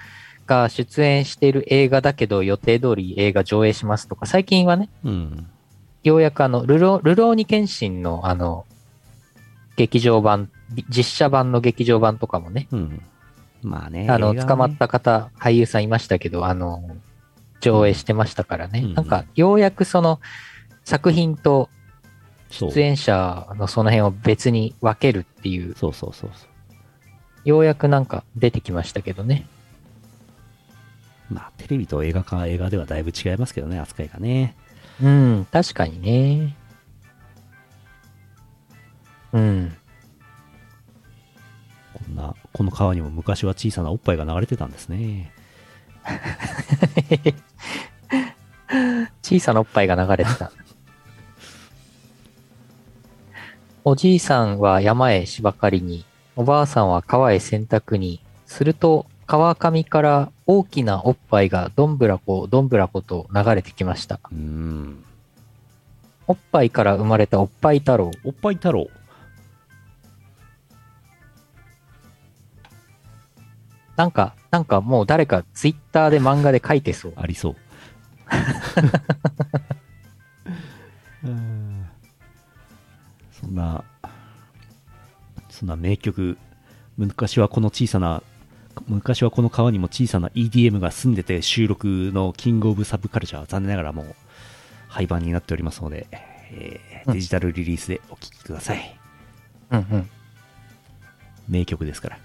[0.47, 5.47] が出演している映画だけど予定通り映画上映しますとか、最近はね、うん。
[6.01, 8.65] ようやくあの、ルロ、ルローニケンシンのあの、
[9.75, 10.49] 劇場版、
[10.89, 12.99] 実写版の劇場版とかもね、うん。
[13.61, 14.07] まあね。
[14.09, 16.97] あの、ね捕まった方、俳優さんいましたけど、あの、
[17.59, 18.79] 上映してましたからね。
[18.79, 20.19] うんなんか、ようやくその、
[20.83, 21.69] 作品と
[22.51, 26.45] 出演者のその辺を別に分けるっていう、そうそうそうそ
[27.43, 29.47] ようやくなんか出てきましたけどね。
[31.31, 31.33] う。
[31.33, 34.55] まあ、テレビと映画か映画ではだいぶ違いますけどね、扱いがね。
[35.01, 36.55] うん、確かにね。
[39.33, 39.75] うん。
[41.93, 45.33] こんな、この川にも昔は小さなおっぱいが流れてたんですね。
[49.21, 50.51] 小さなおっぱいが流れてた。
[53.83, 64.19] おじいさんは山へ芝刈りに、おばあさんは川へ洗濯に、すると川上から大きなおっぱいがどんぶらこどんぶらこと流れてきました。
[66.27, 68.11] おっぱいから生まれたおっぱい太郎。
[68.23, 68.87] おっぱい太郎。
[73.95, 77.13] なんか、なんかもう誰かツイッターで漫画で書いてそう。
[77.15, 77.55] ありそう。
[83.55, 83.83] うん
[85.49, 86.37] そんな、名曲、
[86.97, 88.23] 昔はこの小さな、
[88.87, 94.15] 昔はこの川にも小さな EDM が住んでて収録のキングオブサブカルチャーは残念ながらもう
[94.87, 96.07] 廃盤になっておりますので、
[96.51, 98.99] えーうんデジタルリリースでお聴きください。
[99.71, 100.09] うんうん。
[101.49, 102.19] 名曲ですから。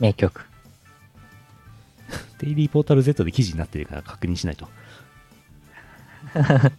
[0.00, 0.44] 名曲。
[2.38, 4.68] デイリーポータル Z で記事になってるから確認しないと。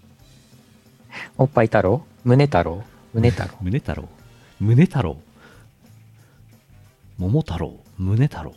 [1.37, 2.05] おっぱい太郎？
[2.25, 2.83] 胸太郎？
[3.13, 3.49] 胸太郎。
[3.61, 4.09] 胸太郎。
[4.59, 5.17] 胸太郎。
[7.17, 7.79] 桃太郎。
[7.97, 8.53] 胸太郎。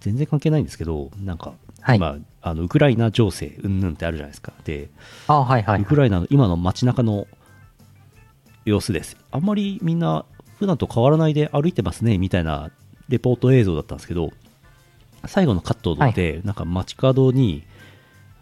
[0.00, 1.96] 全然関係ないんですけどなんか、はい。
[1.96, 4.52] 今あのウクライナ情勢うんぬんってあるじゃないですか。
[4.64, 4.88] で、
[5.26, 7.26] あはいはい、ウクライナの今の街中の
[8.64, 9.16] 様子です。
[9.30, 10.24] あんまりみんな
[10.58, 12.70] 普段と変わらないで歩いてますねみたいな
[13.08, 14.30] レポート映像だったんですけど
[15.26, 17.64] 最後のカットで、なんか街角に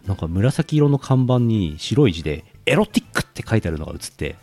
[0.07, 4.37] なんか紫色の看板に白い字でエロティックって書いてあるのが映って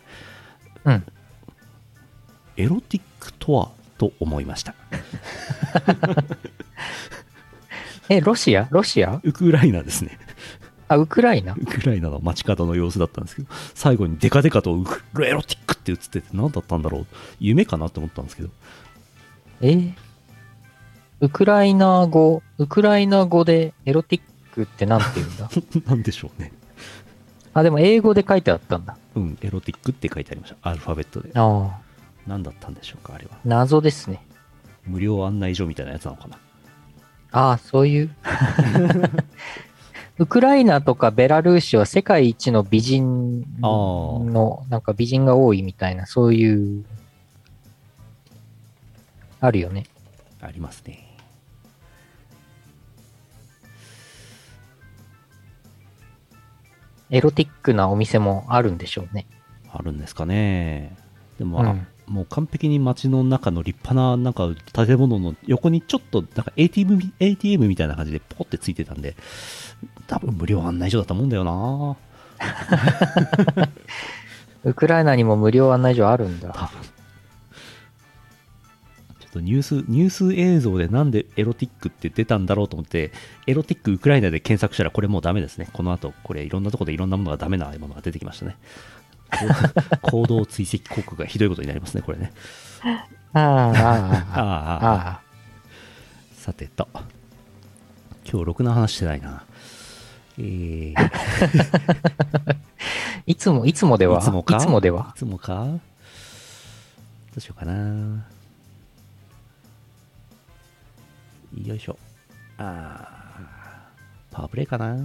[0.84, 1.06] うん。
[2.56, 4.74] エロティックとはと思いました。
[8.08, 8.68] え、ロシア？
[8.70, 9.20] ロシア？
[9.24, 10.18] ウクライナですね。
[10.88, 11.54] あ、ウクライナ？
[11.54, 17.06] ウクライナの街角の様子だったんですけど最後にデカデカとウクエロティックって映ってて何だったんだろう？
[17.40, 18.50] 夢かなって思ったんですけど。
[19.62, 19.92] え？
[21.20, 24.22] ウクライナ語、ウクライナ語でエロティッ
[24.54, 25.48] クってなんて言うんだ？
[25.90, 26.52] なんでしょうね
[27.58, 28.96] あ、でも英語で書いてあったんだ。
[29.14, 31.80] うんエロティックって書いてありましたアルファベットでああ、
[32.26, 34.20] 何だったんでしょうかあれは謎ですね。
[34.86, 36.36] 無料案内所みたいなやつなのかな
[37.32, 38.10] ああ、そういう？
[40.18, 46.84] ウクライナとかベラルーシは世界一の美人の、なんか美人が多いみたいな、そういう、
[49.40, 49.84] あるよね。
[50.40, 51.05] ありますね
[57.10, 59.26] エロティックなお店もあるんでしょうね。
[59.72, 60.96] あるんですかね
[61.38, 69.16] でも、あうんもう完璧に街の中の立派ななんか建物の横にちょっとなんか ATM, み ATM みたいな感じでポコってついてたんで
[70.06, 71.96] 多分無料案内所だったもんだよな
[74.64, 76.50] ウクライナにも無料案内所あるんだ。
[76.50, 76.95] 多分
[79.36, 83.12] とニュースニュース映像でなんでエロティックって出たんだろうと思って
[83.46, 85.68] エロティックウクライナで検索したらこれもうダメですね。
[85.72, 88.56] この後これいろんなところでいろんなものがダメなものが出てきましたね。
[90.02, 92.32] 行動 追跡広告がひどいことになりますねこれね。
[93.32, 95.20] ああ、ああ、ああああああ。
[96.34, 96.88] さてと。
[98.28, 99.44] 今日ろくな話してないな。
[100.38, 100.94] えー、
[103.26, 104.56] いつも、いつもでは、いつもか？
[104.56, 105.12] いつもでは？
[105.16, 105.64] いつもか？
[105.64, 105.80] ど
[107.36, 108.26] うしようかな。
[111.64, 111.98] よいしょ。
[112.58, 114.96] あーパワープレイかな。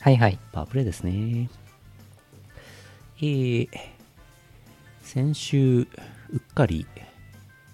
[0.00, 0.38] はいはい。
[0.52, 1.48] パワープレイですね。
[3.20, 3.68] えー、
[5.02, 5.80] 先週、
[6.30, 6.86] うっかり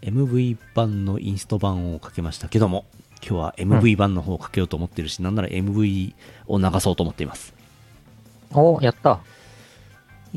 [0.02, 2.84] MV 版のインスト版をかけましたけども、
[3.26, 6.14] 今日は MV 版の方をかけようと思ってるし、なんなら MV
[6.46, 7.54] を流そうと思っています。
[8.52, 9.20] おやった。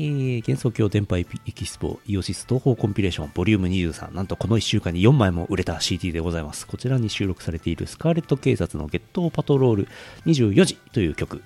[0.00, 6.68] ー、幻想郷電波エキスポイオシス東方コンピレーションボリューム23なんとこの1週間に4枚も売れた CD でございます。
[6.68, 9.88] こちらに収録されているスカーレット警察のゲットパトロール。
[10.26, 11.42] 24時という曲。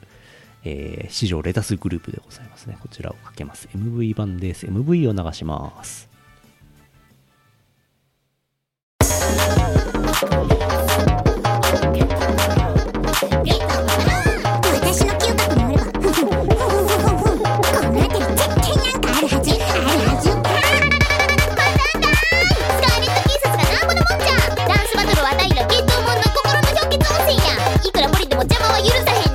[0.65, 2.77] えー、史上レタスグループでございますね。
[2.79, 3.69] こちらをかけます。
[3.75, 4.67] MV 版です。
[4.67, 6.11] MV を流します。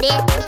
[0.08, 0.47] 許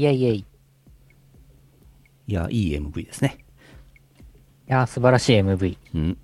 [0.00, 0.36] イェイイェイ。
[0.38, 0.44] い
[2.28, 3.38] いやいい MV ですね。
[4.66, 5.76] やー、素晴らしい MV。
[5.94, 6.18] うん。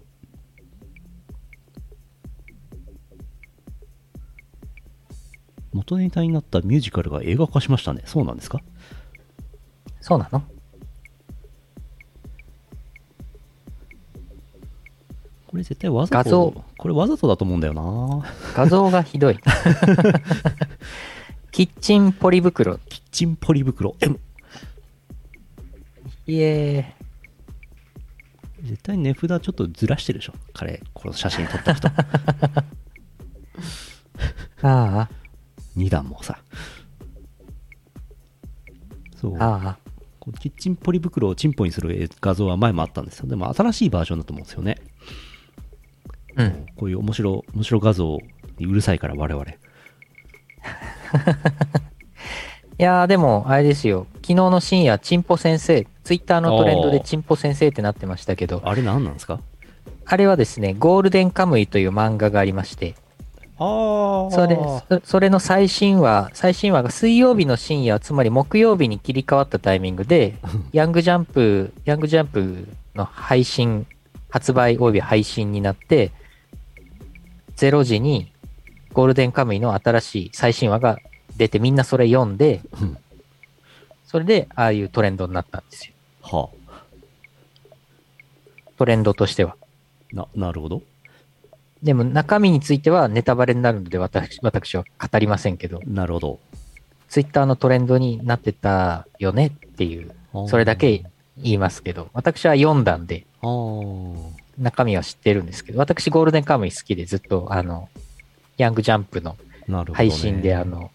[5.73, 8.03] 元ネタになったミュージカルが映画化しましたね。
[8.07, 8.61] そうなんですか？
[10.01, 10.43] そうなの？
[15.49, 16.65] これ絶対わざと画像。
[16.79, 18.25] これわざとだと思うんだよな。
[18.57, 19.39] 画像がひどい。
[21.57, 22.77] キッチンポリ袋。
[22.77, 23.97] キッチンポリ袋。
[24.01, 24.21] M
[26.27, 26.95] いえ
[28.61, 30.35] 絶対値札ちょっとずらしてるでしょ。
[30.53, 32.05] 彼この写真撮った人ー。
[34.69, 35.09] あ
[35.79, 36.39] 2段もさ。
[39.19, 39.37] そう。
[39.39, 40.31] あ、あ。
[40.39, 43.29] キッチンポリ袋をチンポにする画像は前もあったんですよ。
[43.29, 44.77] でも新しいバージョンだと思うんですよね。
[46.37, 46.67] うん。
[46.77, 48.19] こういう面白面白画像
[48.59, 49.47] にうるさいから我々
[52.79, 54.07] いやー、でも、あれですよ。
[54.17, 59.41] 昨日の深夜、チンポ先生、ツイッターのトレンドでチンポ先生ってなってましたけど、あれ何なんですか？
[60.05, 62.95] あれはですね、ゴールデンカムイという漫画がありまして、
[63.59, 64.57] ああそれ、
[65.01, 70.35] そそれの最新話、最新話が水曜日の深夜、つまり木曜日に切り替わったタイミングで、
[70.73, 73.87] ヤングジャンプ、ヤングジャンプの配信、
[74.29, 76.13] 発売及び配信になって、
[77.57, 78.31] 0時に
[78.97, 80.99] ゴールデンカムイの新しい最新話が
[81.37, 82.97] 出てみんなそれ読んで、うん。
[84.07, 85.93] それでああいうトレンドになったんですよ。
[86.23, 86.49] は
[88.79, 89.55] トレンドとしては。
[90.15, 90.83] あななるほど。
[91.83, 96.41] でも中身についてはネタバレになるので私私は語りませんけど、なるほど。
[97.11, 100.11] ツイッターのトレンドになってたよねっていう、
[100.49, 101.05] それだけ
[101.37, 103.27] 言いますけど、私は読んだんで、
[104.59, 107.91] 中身は知ってるんですけど、私ゴールデンカムイ好きでずっと、あの、
[108.57, 109.37] ヤングジャンプの
[109.93, 110.91] 配信で、あの、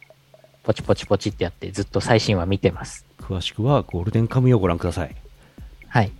[0.64, 3.06] ポチポチポチってやってずっと最新話見てます。
[3.20, 5.16] 詳しくはゴールデンカムイをご覧ください
[5.88, 6.12] はい。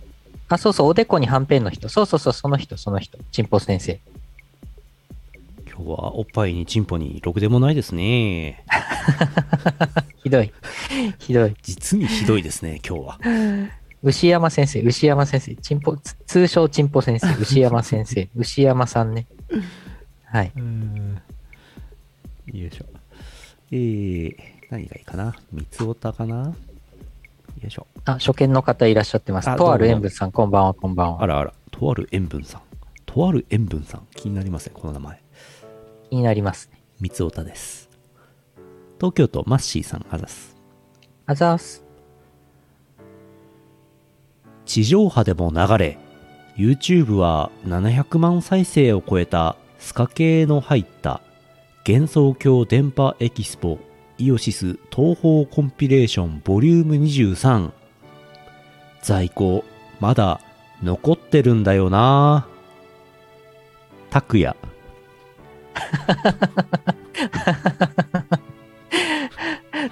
[0.48, 1.88] あ、そうそう、おでこにはんぺんの人。
[1.88, 3.18] そうそうそう、その人、その人。
[3.30, 4.00] チンポ先生。
[5.66, 8.64] 今日はおっぱいにチンポにろくでもないですね。
[10.22, 10.52] ひどい。
[11.18, 11.56] ひどい。
[11.62, 13.18] 実にひどいですね、今日は。
[14.02, 15.54] 牛山先生、牛山先生。
[15.56, 17.32] チンポ、つ通称チンポ先生。
[17.40, 18.28] 牛山先生。
[18.36, 19.26] 牛山さんね。
[20.24, 20.52] はい。
[22.46, 22.84] よいしょ。
[23.70, 24.36] えー、
[24.70, 25.34] 何がいいかな？
[25.52, 26.46] 三つおたかな？
[26.46, 26.54] よ
[27.66, 27.86] いしょ。
[28.04, 29.50] あ、初見の方いらっしゃってます。
[29.50, 31.22] あとある塩分さん、こんばんは、こんばんは。
[31.22, 32.62] あらあら、とある塩分さん。
[33.06, 34.06] とある塩分さん。
[34.14, 35.22] 気になりますね、この名前。
[36.10, 36.80] 気になりますね。
[37.00, 37.88] 三つおたです。
[38.98, 40.56] 東京都マッシーさんあざす。
[41.26, 41.84] あざーす。
[44.64, 45.98] 地上波でも流れ
[46.56, 51.20] YouTube は700万再生を超えたスカ系の入った
[51.86, 53.78] 幻想郷電波エキスポ
[54.18, 57.72] イオシス東方コンピレーションボリューム23
[59.02, 59.64] 在庫
[59.98, 60.40] まだ
[60.82, 62.46] 残ってるんだよな。
[64.10, 64.56] 拓也。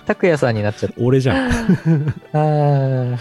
[0.07, 1.51] 拓也さんになっちゃっ俺じゃん。
[2.33, 2.41] た。
[2.41, 3.19] あー。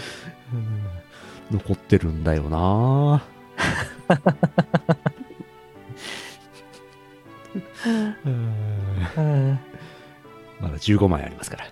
[1.52, 3.22] 残ってるんだよな。
[8.24, 8.49] う ん
[9.16, 11.66] まだ15枚ありますから。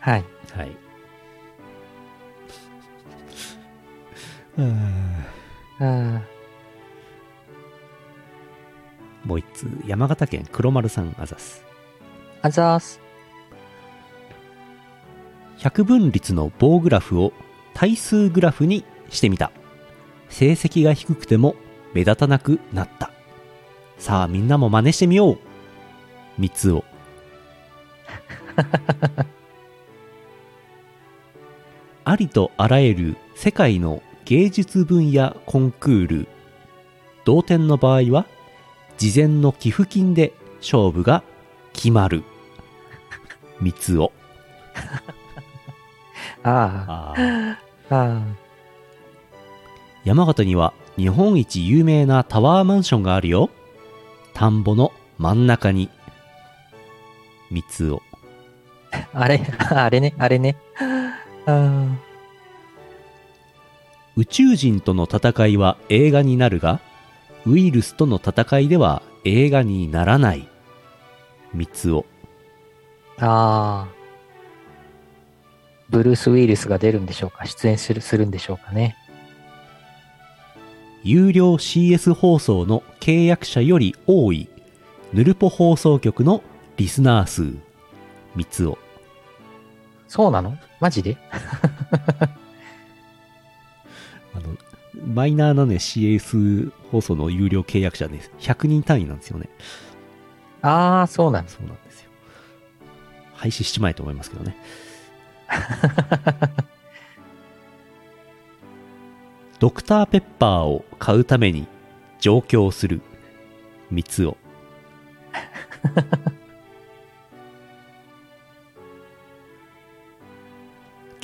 [0.00, 0.24] はい。
[0.56, 0.76] はい。
[5.78, 6.22] あ
[9.24, 11.64] もう一通山形県黒丸さんあざす。
[12.42, 13.00] ーあざーす。
[15.58, 17.32] 百分率の棒グラフを
[17.72, 19.52] 対数グラフにしてみた。
[20.28, 21.54] 成績が低くても
[21.94, 23.10] 目立たなくなった。
[23.98, 25.38] さあみんなも真似してみよう
[26.38, 26.84] 三つを
[32.04, 36.28] ありとあらゆる世界の芸術分野コンクール
[37.24, 38.26] 同点の場合は
[38.98, 41.22] 事前の寄付金で勝負が
[41.72, 42.24] 決まる
[43.60, 44.12] 三つを
[46.44, 47.14] あ
[47.90, 47.94] あ。
[47.94, 48.22] あ
[50.04, 53.50] 山形には日本一有名なタワーマンションがあるよ。
[54.34, 55.90] 田んぼの真ん中に。
[57.52, 58.02] 三つを。
[58.90, 58.98] あ。
[59.12, 59.40] あれ、
[59.70, 60.56] あれね、あれね？
[61.46, 61.96] あ
[64.16, 66.80] 宇宙人との戦いは映画になるが、
[67.46, 70.48] ウイルスとの戦いでは映画にならない。
[71.54, 72.04] 三つを。
[73.18, 73.26] あ。
[73.26, 73.88] ああ。
[75.90, 77.44] ブルース・ウィリスが出るんでしょうか？
[77.46, 78.96] 出演する、するんでしょうかね？
[81.04, 84.48] 有料 CS 放送の契約者より多い、
[85.12, 86.42] ヌルポ放送局の
[86.76, 87.54] リスナー数。
[88.34, 88.78] 三つを。
[90.08, 90.56] そうなの？
[90.80, 91.16] マジで？
[94.34, 94.56] あの、
[95.06, 99.48] マイナーなね、CS 放送の有料契約者ね、100人単位なんですよね。
[100.62, 101.48] ああ、そうなん。
[101.48, 102.10] そうなんですよ。
[103.34, 104.56] 廃止しちまえと思いますけどね。
[109.58, 111.66] ドクターペッパーを買うために
[112.20, 113.00] 上京する
[113.90, 114.36] 三つを。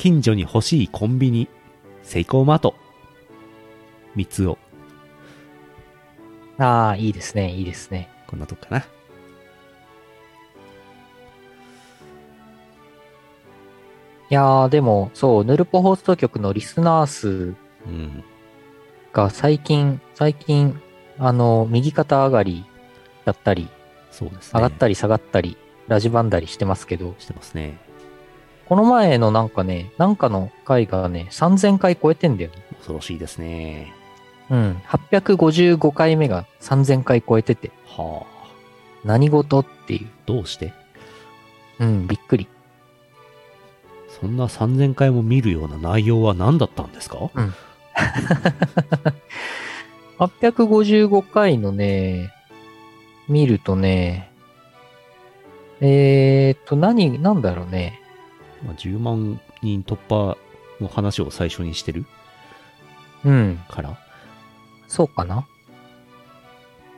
[0.09, 1.47] 近所に欲しいコンビニ、
[2.01, 2.73] セイコーマート。
[4.15, 4.57] 三つを。
[6.57, 8.09] ああ、いいですね、いいですね。
[8.25, 8.79] こんなとこかな。
[8.79, 8.83] い
[14.31, 17.53] やー、でも、そう、ヌルポ放送局のリスナー数
[17.85, 18.23] うん。
[19.13, 20.81] が最近、最近、
[21.19, 22.65] あの、右肩上がり
[23.25, 23.69] だったり、
[24.09, 24.59] そうですね。
[24.59, 25.55] 上がったり下がったり、
[25.87, 27.88] ラジバンだりしてますけど、してますね。
[28.69, 32.57] この前のなんかね、なんかの回がね、3000回超えてんだよね。
[32.77, 33.91] 恐ろしいですね。
[34.51, 34.81] うん。
[34.87, 38.47] 855回目が3000回超えてて、はあ。
[39.03, 40.07] 何事っていう。
[40.27, 40.71] どうして？
[41.79, 42.47] うん、びっくり。
[44.21, 47.17] そんな3000回も見るような内容は何だったんですか？
[50.19, 52.31] 855回のね、
[53.27, 54.31] 見るとね、
[55.81, 57.98] えーっと、何、なんだろうね。
[58.63, 60.37] まあ、10万人突破
[60.81, 62.05] の話を最初にしてる
[63.25, 63.97] うん、から
[64.87, 65.45] そうかな。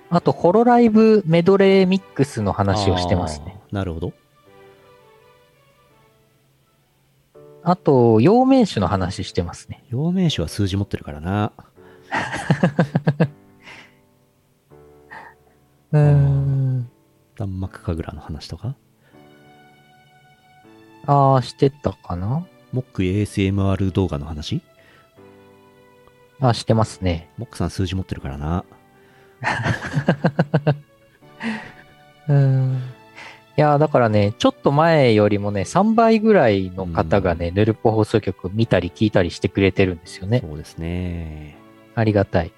[0.09, 3.59] あと、ホロライブメドレーミックスの話をしてますね。
[3.72, 4.14] なるほど。
[7.64, 9.84] あと、陽明酒の話してますね。
[9.89, 11.51] 陽明酒は数字持ってるからな。
[15.91, 16.89] うーん。
[17.36, 18.76] 弾幕神楽の話とか。
[21.05, 22.45] ああ、してたかな？
[22.71, 24.61] モック ASMR 動画の話？
[26.39, 27.29] あ、してますね。
[27.37, 28.63] モックさん数字持ってるからな。
[32.27, 32.81] うん。
[33.57, 40.39] いや、だからね、ちょっと前よりもね、3倍ぐらいの方がね、ヌルポ放送局見たり聞いたりしてくれてるんですよね。
[40.39, 41.57] そうですね。
[41.93, 42.51] ありがたい。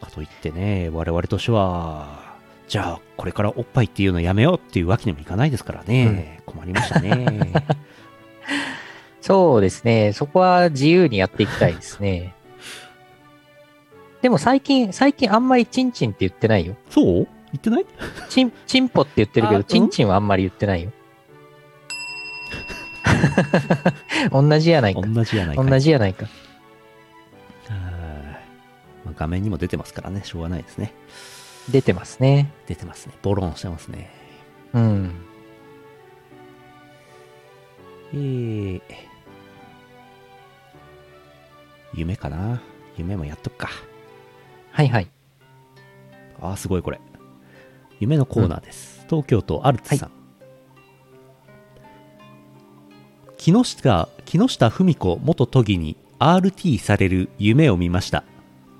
[0.00, 2.21] かといってね、我々としては、
[2.72, 6.40] じゃあ、これからおっぱいっていうのやめようっていうわけにもいかないですからね。
[6.46, 7.52] 困りましたね。
[9.20, 10.14] そうですね。
[10.14, 12.34] そこは自由にやっていきたいですね。
[14.22, 16.74] でも最近、最近あんまりチンチンって言ってないよ。
[16.88, 17.04] そう？
[17.04, 17.26] 言
[17.58, 17.84] ってない？
[18.30, 20.92] チン、チンポって言ってるけど、チンチンはあんまり言ってないよ。
[24.32, 25.02] 同じやないか。
[25.02, 25.66] 同じやないかい。
[25.66, 26.24] 同じやないか。
[26.24, 26.32] はい
[29.04, 30.94] まあ画面にも出てますからね、しょうがないですね。
[31.70, 32.52] 出てますね。
[32.66, 33.14] 出てますね。
[33.22, 34.10] ボロンしてますね。
[34.74, 35.14] うん。
[38.14, 38.82] えー、
[41.94, 42.60] 夢かな？
[42.98, 43.70] 夢もやっとくか。
[44.72, 45.08] はいはい。
[46.40, 47.00] あー、すごいこれ。
[48.00, 49.06] 夢のコーナーです。
[49.08, 50.10] 東京都アルツさん。
[53.38, 58.24] 木下、木下富美子元都議に RT される夢を見ました。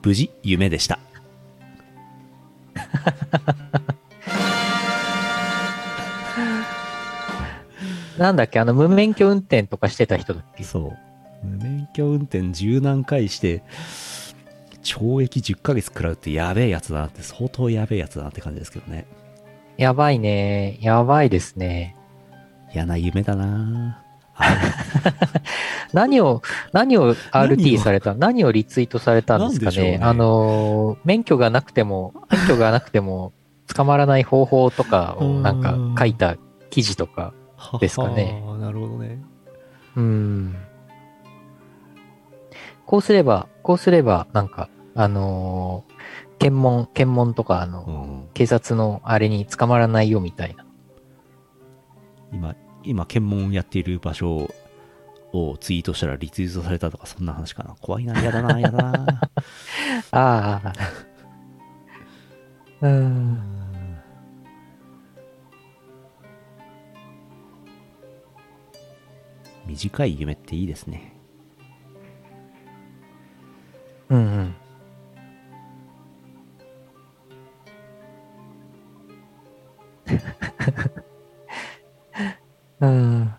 [0.02, 0.98] 無事、夢でした。
[8.18, 10.64] なんだっけ、あの、無免許運転とかしてた人だっけ？
[10.64, 10.96] そう。
[11.46, 13.62] 無免許運転十何回して、
[14.82, 19.06] 懲役10ヶ月食らうってやべえやつだなって、相当やべえやつだなって感じですけどね。
[19.76, 20.78] やばいね。
[20.80, 21.96] やばいですね。
[22.74, 24.02] 嫌な夢だな
[25.92, 27.80] 何を、何を何 RT を？
[27.80, 28.14] された？
[28.14, 29.98] 何をリツイートされたんですかね？
[29.98, 33.32] ねあのー、免許がなくても、免許がなくても、
[33.74, 36.36] 捕まらない方法とかをなんか書いた
[36.70, 37.34] 記事とか。
[37.80, 39.22] ですかねははなるほどね。
[39.96, 40.56] うん。
[42.84, 45.92] こうすれば、こうすれば、なんか、あのー
[46.38, 50.66] 検問、検問とか、あの、うん、警察のあれに捕まらないよみたいな。
[52.32, 54.52] 今、今、検問やっている場所
[55.32, 57.74] をツイートしたらリツイートされたとか、そんな話かな。
[57.80, 59.20] 怖いな、 やだな、やだな。
[60.12, 60.72] ああ。
[62.80, 63.52] うん。
[69.66, 71.12] 短い夢っていいですね。
[74.10, 74.54] うんうん。
[82.80, 83.34] うん。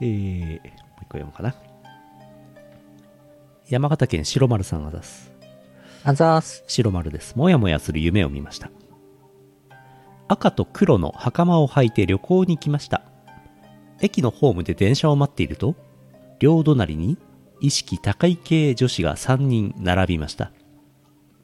[0.00, 1.54] えー、もう一個読むかな。
[3.68, 5.32] 山形県白丸さんが出す。
[6.04, 6.64] あざーす。
[6.68, 7.36] 白丸です。
[7.36, 8.70] もやもやする夢を見ました。
[10.28, 13.02] 赤と黒の袴を履いて旅行に来ました。
[14.00, 15.74] 駅のホームで電車を待っていると、
[16.38, 17.18] 両隣に
[17.60, 20.52] 意識高い系女子が3人並びました。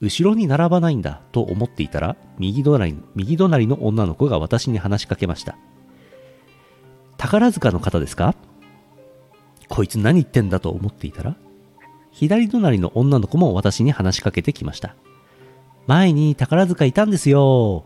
[0.00, 5.56] 後ろに並ばないんだと思っていたら、右隣右隣の女の子が私に話しかけました。
[7.22, 8.34] 宝塚の方ですか？
[9.68, 11.36] こいつ何言ってんだと思っていたら、
[12.10, 14.96] 左隣の女の子も私に話しかけてきました。
[15.86, 17.84] 前に宝塚いたんですよ。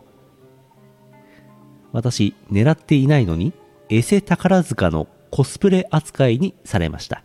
[1.91, 3.53] 私、狙っていないのに、
[3.89, 7.21] エセ宝塚のコスプレ扱いにされました。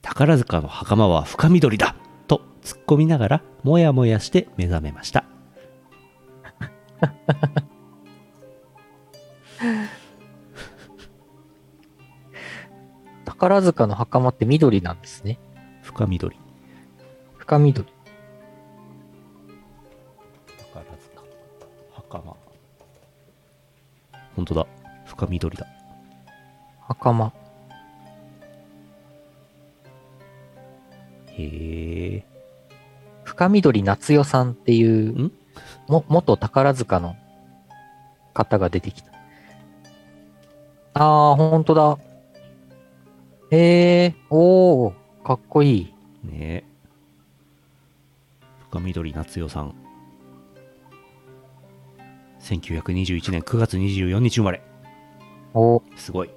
[0.00, 1.94] 宝塚の袴は深緑だ
[2.26, 5.26] と突っ込みながら、もやもやして目覚めました。
[13.38, 15.38] 宝塚の袴って緑なんですね。
[15.82, 16.36] 深緑。
[17.36, 17.86] 深緑。
[20.72, 21.22] 宝塚。
[21.94, 22.36] 袴。
[24.34, 24.66] 本当だ。
[25.04, 25.66] 深緑だ。
[26.88, 27.30] 袴。
[31.32, 32.24] へえ。
[33.22, 35.32] 深緑夏代さんっていうん？
[35.88, 37.16] も、元宝塚の
[38.32, 39.12] 方が出てきた。
[40.94, 41.98] ああ、ほんとだ。
[43.50, 44.92] ええおー、
[45.24, 45.94] かっこいい。
[46.24, 46.64] ねえ。
[48.70, 49.74] 深緑夏代さん。
[52.40, 54.62] 1921年9月24日生まれ。
[55.54, 56.30] おすごい。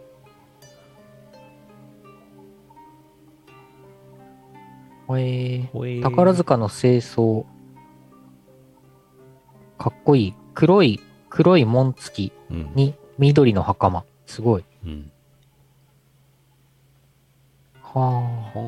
[5.17, 7.45] えほえー、宝塚の清掃。
[9.79, 10.33] かっこいい。
[10.53, 10.99] 黒い、
[11.29, 12.71] 黒い紋付きうん。
[12.75, 14.03] に緑の袴。
[14.27, 14.65] すごい。
[14.85, 15.11] うん。
[17.93, 18.63] はほー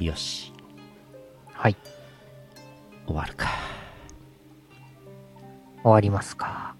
[0.00, 0.04] ん。
[0.04, 0.52] よし。
[1.54, 1.62] あ。
[1.62, 1.76] はい。
[3.06, 3.48] 終わるか。
[5.82, 6.76] 終わりますか。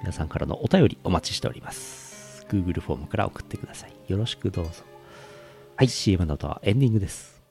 [0.00, 2.46] 皆さんからのお便りお待ちしております。
[2.48, 3.94] Google フォームから送ってください。
[4.08, 4.72] よろしくどうぞ。
[5.76, 7.42] はい、CM の後はエンディングです。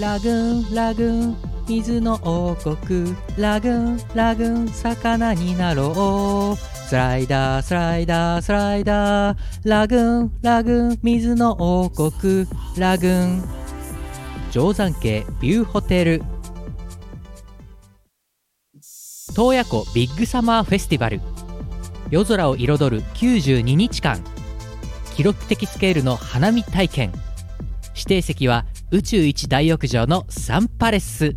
[0.00, 6.74] ラグーンラグーン水の王国ラグーンラグーン魚になろう。
[6.88, 12.46] スライダースライダースライダーラグーンラグーン水の王国
[12.76, 13.42] ラグーン。
[14.52, 16.22] 定山渓ビューホテル。
[19.34, 21.20] 洞爺湖ビッグサマーフェスティバル。
[22.10, 24.22] 夜空を彩る92日間。
[25.16, 27.12] 記録的スケールの花火体験。
[27.94, 31.34] 指定席は宇宙一大浴場のサンパレス。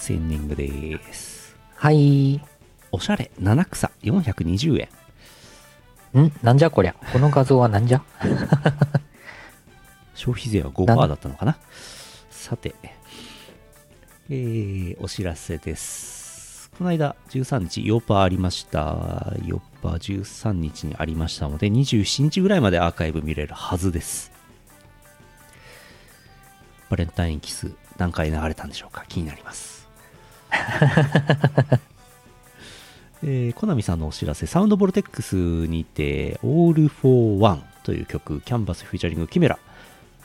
[0.00, 0.12] です。
[0.12, 1.56] エンディングです。
[1.76, 2.40] はい。
[2.92, 4.88] おしゃれ七草420
[6.14, 6.22] 円。
[6.26, 6.32] ん？
[6.42, 6.94] なんじゃこりゃ。
[7.12, 8.02] この画像はなんじゃ？
[10.14, 11.56] 消費税は5%だったのかな？
[12.30, 12.74] さて、
[14.28, 16.70] えー、お知らせです。
[16.78, 19.34] この間、13日、ヨーパーありました。
[19.44, 24.32] ヨーパー13日にありましたので、27日ぐらいまでアーカイブ見れるはずです。
[26.88, 29.04] バレンタインキス、何回流れたんでしょうか？
[29.08, 29.69] 気になります。
[33.22, 39.58] えー、コナミさんのお知らせ、サウンドボルテックスにて、All for One という曲、キャンバスフューチャリングキメラ、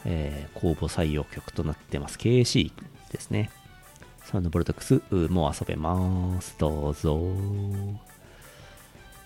[0.06, 2.18] えー公募採用曲となってます。
[2.18, 2.72] KC
[3.12, 3.50] ですね。
[4.24, 6.56] サウンドボルテックスもう遊べます。
[6.58, 7.20] どうぞ。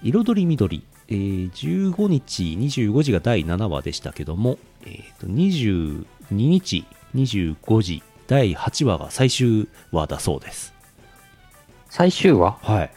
[0.02, 10.79] 彩り緑、えー15日、25時が第7話でしたけども、えーと22日、25時、第8話が最終話だそうです。
[11.90, 12.58] 最終話？
[12.62, 12.92] はい。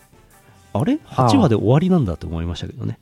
[0.74, 0.99] あれ？
[1.09, 2.99] ああ ?8 話で終わりなんだと思いましたけどね。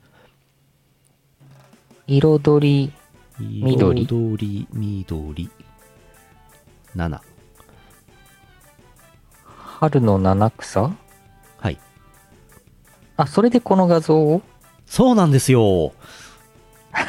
[2.06, 2.92] 彩り、
[3.38, 5.50] 緑彩り緑
[6.96, 7.20] 7。
[9.46, 10.90] 春の七草？
[11.58, 11.78] はい。
[13.16, 14.42] あ、それでこの画像を？
[14.86, 15.92] そうなんですよ。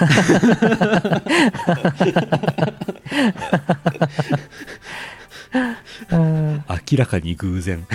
[6.12, 7.88] うん明らかに偶然。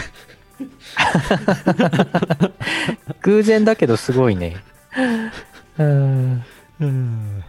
[3.23, 4.57] 偶然だけどすごいね。
[5.79, 6.45] うん。
[6.81, 7.45] うん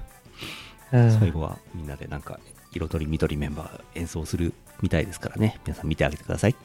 [0.92, 2.40] 最後はみんなでなんか、
[2.72, 5.60] 色とり緑メンバー演奏するみたいですからね。
[5.66, 6.56] 皆さん見てあげてください。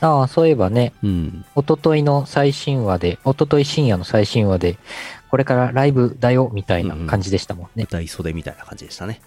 [0.00, 1.44] ああ、そういえばね、うん。
[1.56, 4.78] 一昨日の最新話で、一昨日深夜の最新話で、
[5.30, 7.86] これからライブだよ、みたいな感じでしたもんね舞。
[7.86, 9.20] 台袖みたいな感じでしたね。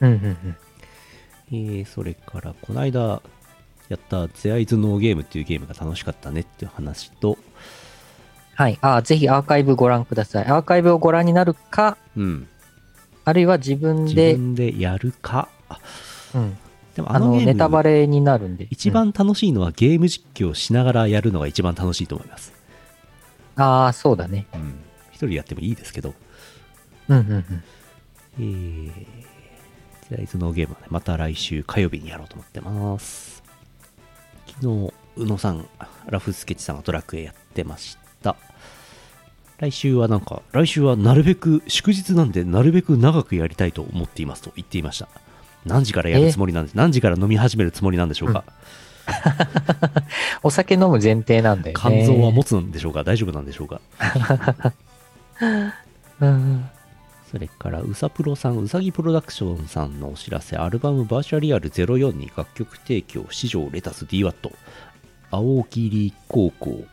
[0.00, 0.56] うんうんうん。
[1.50, 3.22] えー、それから、この間
[3.88, 7.38] やった The Eyes No Game っていうゲームが楽しかったねっていう話と、
[8.54, 8.78] はい。
[8.80, 10.46] ああ、ぜひアーカイブご覧ください。
[10.46, 12.48] アーカイブをご覧になるか、うん。
[13.24, 15.48] あるいは自分自で、分でやるか。
[15.68, 15.78] あ
[16.34, 16.58] うん。
[16.96, 18.66] でもあの、ネタバレになるんで。
[18.70, 22.52] 一番楽しいのはゲーム実況しながらやるのが一番楽しいと思います。
[22.52, 22.58] うん
[23.58, 24.46] ああ、そうだね。
[24.54, 24.80] うん。
[25.10, 26.14] 一人やってもいいですけど、
[27.08, 27.62] うんうんうん。
[28.38, 28.92] えー、
[30.10, 33.42] ジャイズのゲームはね、また来週火曜日にやろうと思ってます。
[34.48, 35.66] 昨日、宇野さん、
[36.06, 38.36] ラフスケッチさんがドラクエやってました。
[39.58, 45.08] 来週はなんか、来週はなるべく、祝日なんで、なるべく長くやりたいと思っていますと言っていました。
[45.66, 48.44] 何時からやるつもりなんです何時から飲み始めるつもりなんでしょうか、
[50.44, 52.04] お酒飲む前提なんだよね。
[52.04, 53.02] 肝臓は持つんでしょうか？
[53.04, 53.80] 大丈夫なんでしょうか？
[56.20, 56.70] うん。
[57.30, 64.50] それから、うさプロさん、うさぎプロダクションさんのお知らせ、アルバムバーチャリアル04に楽曲提供、四条レタス DWAT、
[65.30, 66.84] 青霧高校、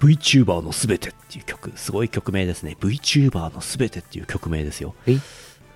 [0.00, 2.76] VTuber のすべてっていう曲、すごい曲名ですね。
[2.80, 4.94] VTuber のすべてっていう曲名ですよ。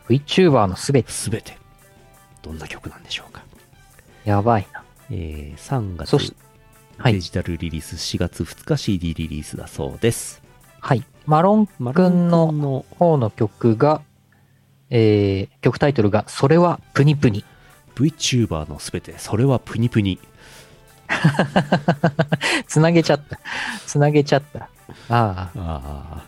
[0.09, 1.13] VTuber のすべて？
[1.13, 1.57] すべて。
[2.43, 3.45] どんな曲なんでしょうか？
[4.25, 4.85] やばいな。
[5.11, 6.35] えー、3月
[6.99, 10.43] はいデジタルリリース、4月2日 CD リリースだそうです。
[10.81, 11.05] はい。
[11.27, 14.03] マロンくんの君の方の曲が、
[14.91, 17.45] えー、曲タイトルが、それはプニプニ。
[17.95, 20.19] VTuber のすべて、それはプニプニ。
[22.67, 23.39] つなげちゃった。
[23.87, 24.69] つなげちゃった。
[25.09, 26.27] ああ。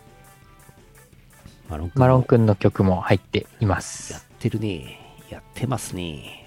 [1.95, 4.27] マロンくんの曲も入っていまやっす。
[4.39, 5.01] てるね。
[5.31, 6.47] やってますね。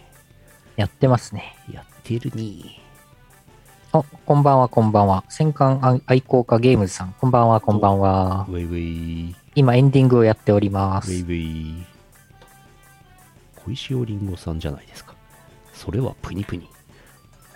[0.76, 1.56] やってますね。
[1.72, 2.87] やってるね。
[3.94, 5.24] あ、こんばんは、こんばんは。
[5.30, 8.54] 戦艦愛好家ゲームズさん、こんばんは、こんばんはウ。
[8.54, 8.78] ェイウェ
[9.30, 9.36] イ。
[9.56, 11.24] 今エンディングをやっておりまウェイす。
[11.24, 11.86] ウェイ。
[13.56, 15.16] 小石おりんごさんじゃないですか。
[15.74, 16.70] それはプニプニ。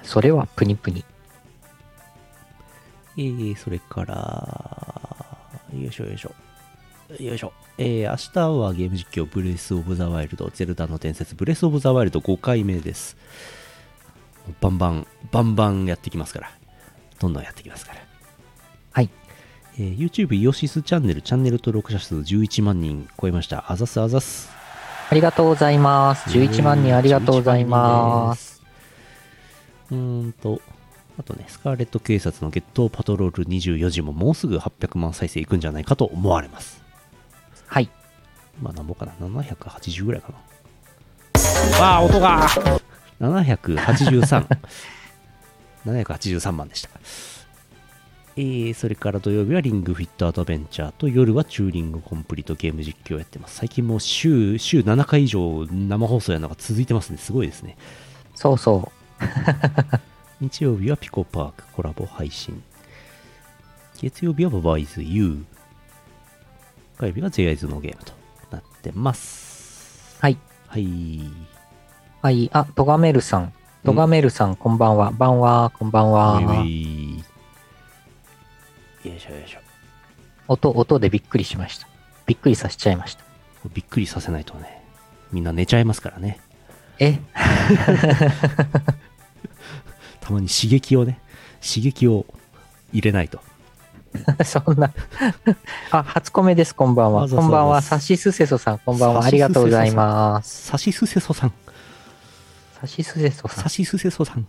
[0.03, 1.03] それはプニプニ。
[3.17, 5.37] えー、それから、
[5.77, 6.31] よいしょよいしょ。
[7.19, 7.51] よいしょ。
[7.77, 13.17] えー、明日はゲーム実況、ブレス・オブ・ザ・ワイルド、ゼルダの伝説、ブレス・オブ・ザ・ワイルド5回目です。
[14.59, 16.51] バンバン、バンバンやってきますから。
[17.19, 17.99] どんどんやってきますから。
[18.93, 19.09] はい。
[19.77, 23.71] えー YouTube イオシスチャンネル、チャンネル登録者数11万人超えました。
[23.71, 24.49] あざすあざす。
[25.09, 26.29] ありがとうございます。
[26.29, 28.61] 11万人ありがとうございます。
[29.91, 30.61] うーんと、
[31.19, 36.81] あとね、スカーレット警察のゲットパトロール24時ももうすぐ800万再生いくんじゃないかと思われます。
[37.67, 37.89] はい。
[38.61, 41.79] まあ、なんぼかな ?780 ぐらいかな。
[41.79, 42.47] わあ、音が
[43.21, 44.47] !783。
[45.85, 46.89] 783万でした。
[48.37, 53.57] えー、それから土曜日はリングフィットアドベンチャーと夜はチューリングコンプリートゲーム実況をやってます。
[53.57, 57.17] 最近もう週、週7回以上生放送やるのが続いてますね。
[57.17, 57.77] すごいですね。
[58.35, 58.91] そうそ
[60.39, 62.63] 日曜日はピコパークコラボ配信。
[63.99, 65.45] 月曜日はババイズ U。
[66.97, 68.13] 火曜日は J アイズのゲームと
[68.49, 70.17] なってます。
[70.19, 70.21] う。
[70.21, 70.37] はい。
[70.67, 71.50] はい。
[72.21, 72.51] はい。
[72.53, 73.51] あ、トガメルさん。
[73.83, 75.09] トガメルさん、こんばんは。
[75.09, 76.39] ばんは、こんばんは。
[76.39, 77.23] よい
[79.03, 79.59] しょよいしょ。
[80.47, 81.87] 音、音でびっくりしました。
[82.27, 83.23] びっくりさせちゃいました。
[83.73, 84.83] びっくりさせないとね、
[85.31, 86.39] みんな寝ちゃいますからね。
[86.99, 87.19] え？
[90.21, 91.19] たまに刺激をね、
[91.59, 92.27] 刺激を
[92.93, 93.39] 入れないと。
[94.45, 94.91] そんな。
[95.89, 96.75] あ、初コメです。
[96.75, 97.27] こんばんは。
[97.27, 97.81] こんばんは。
[97.81, 99.25] サシスセソさん、こんばんは。
[99.25, 100.67] ありがとうございます。
[100.67, 101.53] サシスセソさん。
[102.81, 103.69] サシスセソさんサ。
[103.69, 104.47] シスセソさん。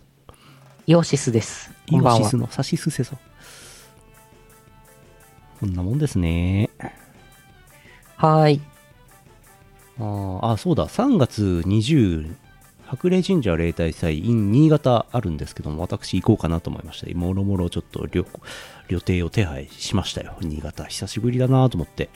[0.87, 1.69] イオシスです。
[1.87, 2.35] こイオシス。
[2.35, 3.15] のサシスセソ。
[5.59, 6.71] こんなもんですね。
[8.17, 8.61] はーい。
[9.99, 12.35] あーあ、そうだ、3月20、
[12.87, 17.15] 白麗神社例大祭 in 新潟あるんですけども、私行こうかなと思いました。
[17.15, 18.25] もろもろちょっと旅
[18.87, 20.37] 旅程を手配しましたよ。
[20.41, 22.09] 新潟、久しぶりだなと思って。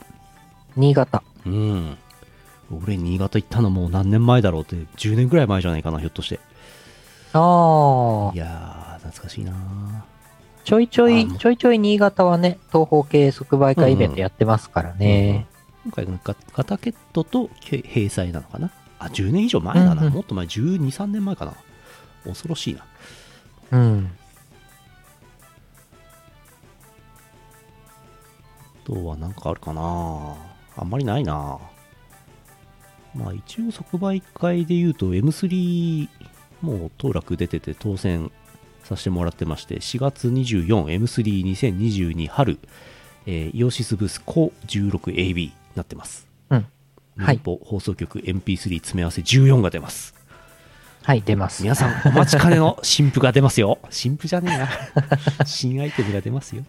[0.75, 1.21] 新潟。
[1.45, 1.97] うん。
[2.71, 6.39] 俺、新潟行ったのもう何年前だろうって、10年ぐらい前じゃないかな、ひょっとして。
[7.33, 8.37] ああい。
[8.37, 9.53] やー、懐かしいな
[10.63, 15.47] ちょいちょいちょいちょい新潟はね、東方系即売会イベントやってますからね。
[15.85, 18.69] 今回のガガタケットとけ閉鎖なのかな？
[18.99, 19.93] あ、10年以上前だな。
[19.93, 21.53] うんうんもっと前、12、3年前かな。
[22.25, 22.83] 恐ろしいな。
[23.71, 24.11] うん。
[28.83, 30.35] あとはなんかあるかな
[30.75, 31.59] あんまりないな
[33.17, 36.07] まあ一応即売会で言うと M3
[36.61, 38.31] もう当落出てて当選
[38.83, 42.59] させてもらってまして4月 24M32022 春、
[43.25, 46.27] えーイオシスブースコ 16AB になってます。
[46.49, 46.65] うん。
[47.17, 47.41] はい。
[47.43, 50.15] 放送局 MP3 詰め合わせ14が出ます。
[51.03, 51.63] はい、出ます。
[51.63, 53.79] 皆さんお待ちかねの新譜が出ますよ。
[53.89, 54.69] 新譜じゃねえな。
[55.45, 56.63] 新アイテムが出ますよ。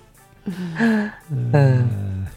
[1.30, 2.28] うん。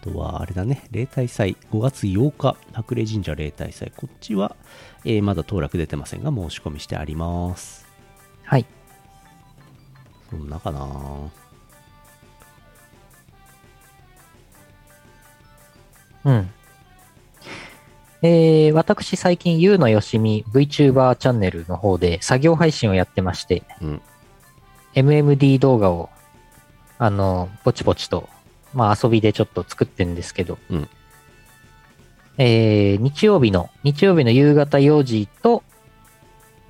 [0.00, 4.56] あとは、あれだね、例大祭、5月8日、白麗神社例大祭、こっちは、
[5.04, 7.86] えーまだ当落出てませんが、申し込みしてあります。
[8.44, 8.64] はい。
[10.30, 11.30] そんなかな
[16.24, 16.50] うん。
[18.22, 24.02] えー、私最近、ゆうのよしみ VTuber チャンネルの方で作業配信をやってまして、うん。
[24.94, 26.08] MMD 動画を、
[26.98, 28.30] あの、ぼちぼちと、
[28.74, 30.88] まあ遊びでちょっと作ってるんですけど、うん
[32.42, 35.62] えー、日曜日の、日曜日の夕方4時と、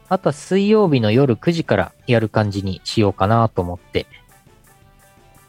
[0.08, 4.06] あとは水曜日の夜9時からやる感じにしようかなと思って、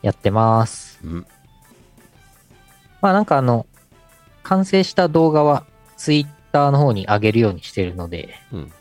[0.03, 0.99] やってます。
[1.03, 1.25] うん。
[3.01, 3.65] まあなんかあの、
[4.43, 5.65] 完成した動画は
[5.97, 8.71] ツイッターの方に上げるようにしてるので、うん。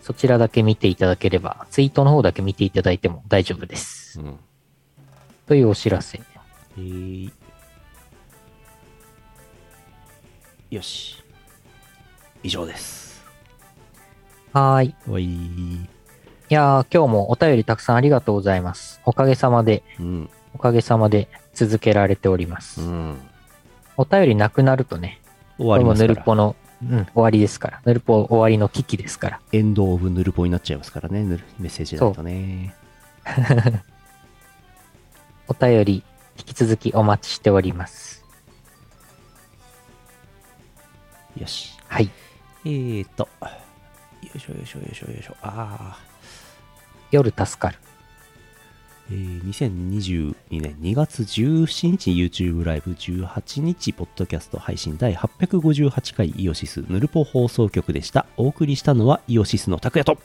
[0.00, 4.20] そちらだけ見ていただければ、ツイートの方だけ見ていただいても大丈夫です。
[4.20, 4.38] うん。
[5.46, 6.20] というお知らせ。
[6.78, 7.32] えー、
[10.70, 11.22] よし。
[12.42, 13.22] 以上です。
[14.52, 14.94] はーい。
[15.06, 15.24] わい。
[15.24, 15.88] い
[16.48, 19.00] やー、今日もお便りたくさんありがとうございます。
[19.04, 20.30] おかげさまで、うん。
[20.54, 22.80] おかげさまで続けられております。
[22.80, 23.20] うん。
[23.96, 25.20] お便りなくなるとね、
[25.58, 26.88] 終わりますからこれもヌルポ。
[26.88, 27.80] の、うん、終わりですから。
[27.84, 29.40] ヌルポ終わりの危機ですから。
[29.52, 31.22] エンドオブヌルポになっちゃいますからね、
[31.58, 32.74] メッセージだとね。
[35.48, 36.02] お便り、
[36.38, 38.24] 引き続きお待ちしております。
[41.38, 41.78] よし。
[41.88, 42.10] はい。
[42.64, 43.28] えーと。
[44.22, 45.36] よいしょよいしょよいしょよいしょ。
[45.42, 45.98] ああ。
[47.10, 47.78] 夜助かる。
[49.10, 60.22] えー2022年2月17日 YouTube ライブ18日ポッドキャスト配信第858回イオシスヌルポ放送局でしたお送りしたのはイオシスの拓也と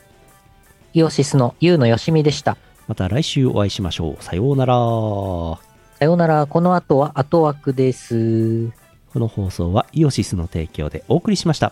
[0.94, 2.56] イオシスのユウのよしみでした。
[2.88, 5.60] また来週お会いしましょうさようならこ
[6.00, 6.46] さようなら。
[6.46, 8.70] この後は後枠です。
[9.12, 11.72] この放送はイオシスの提供でお送りしました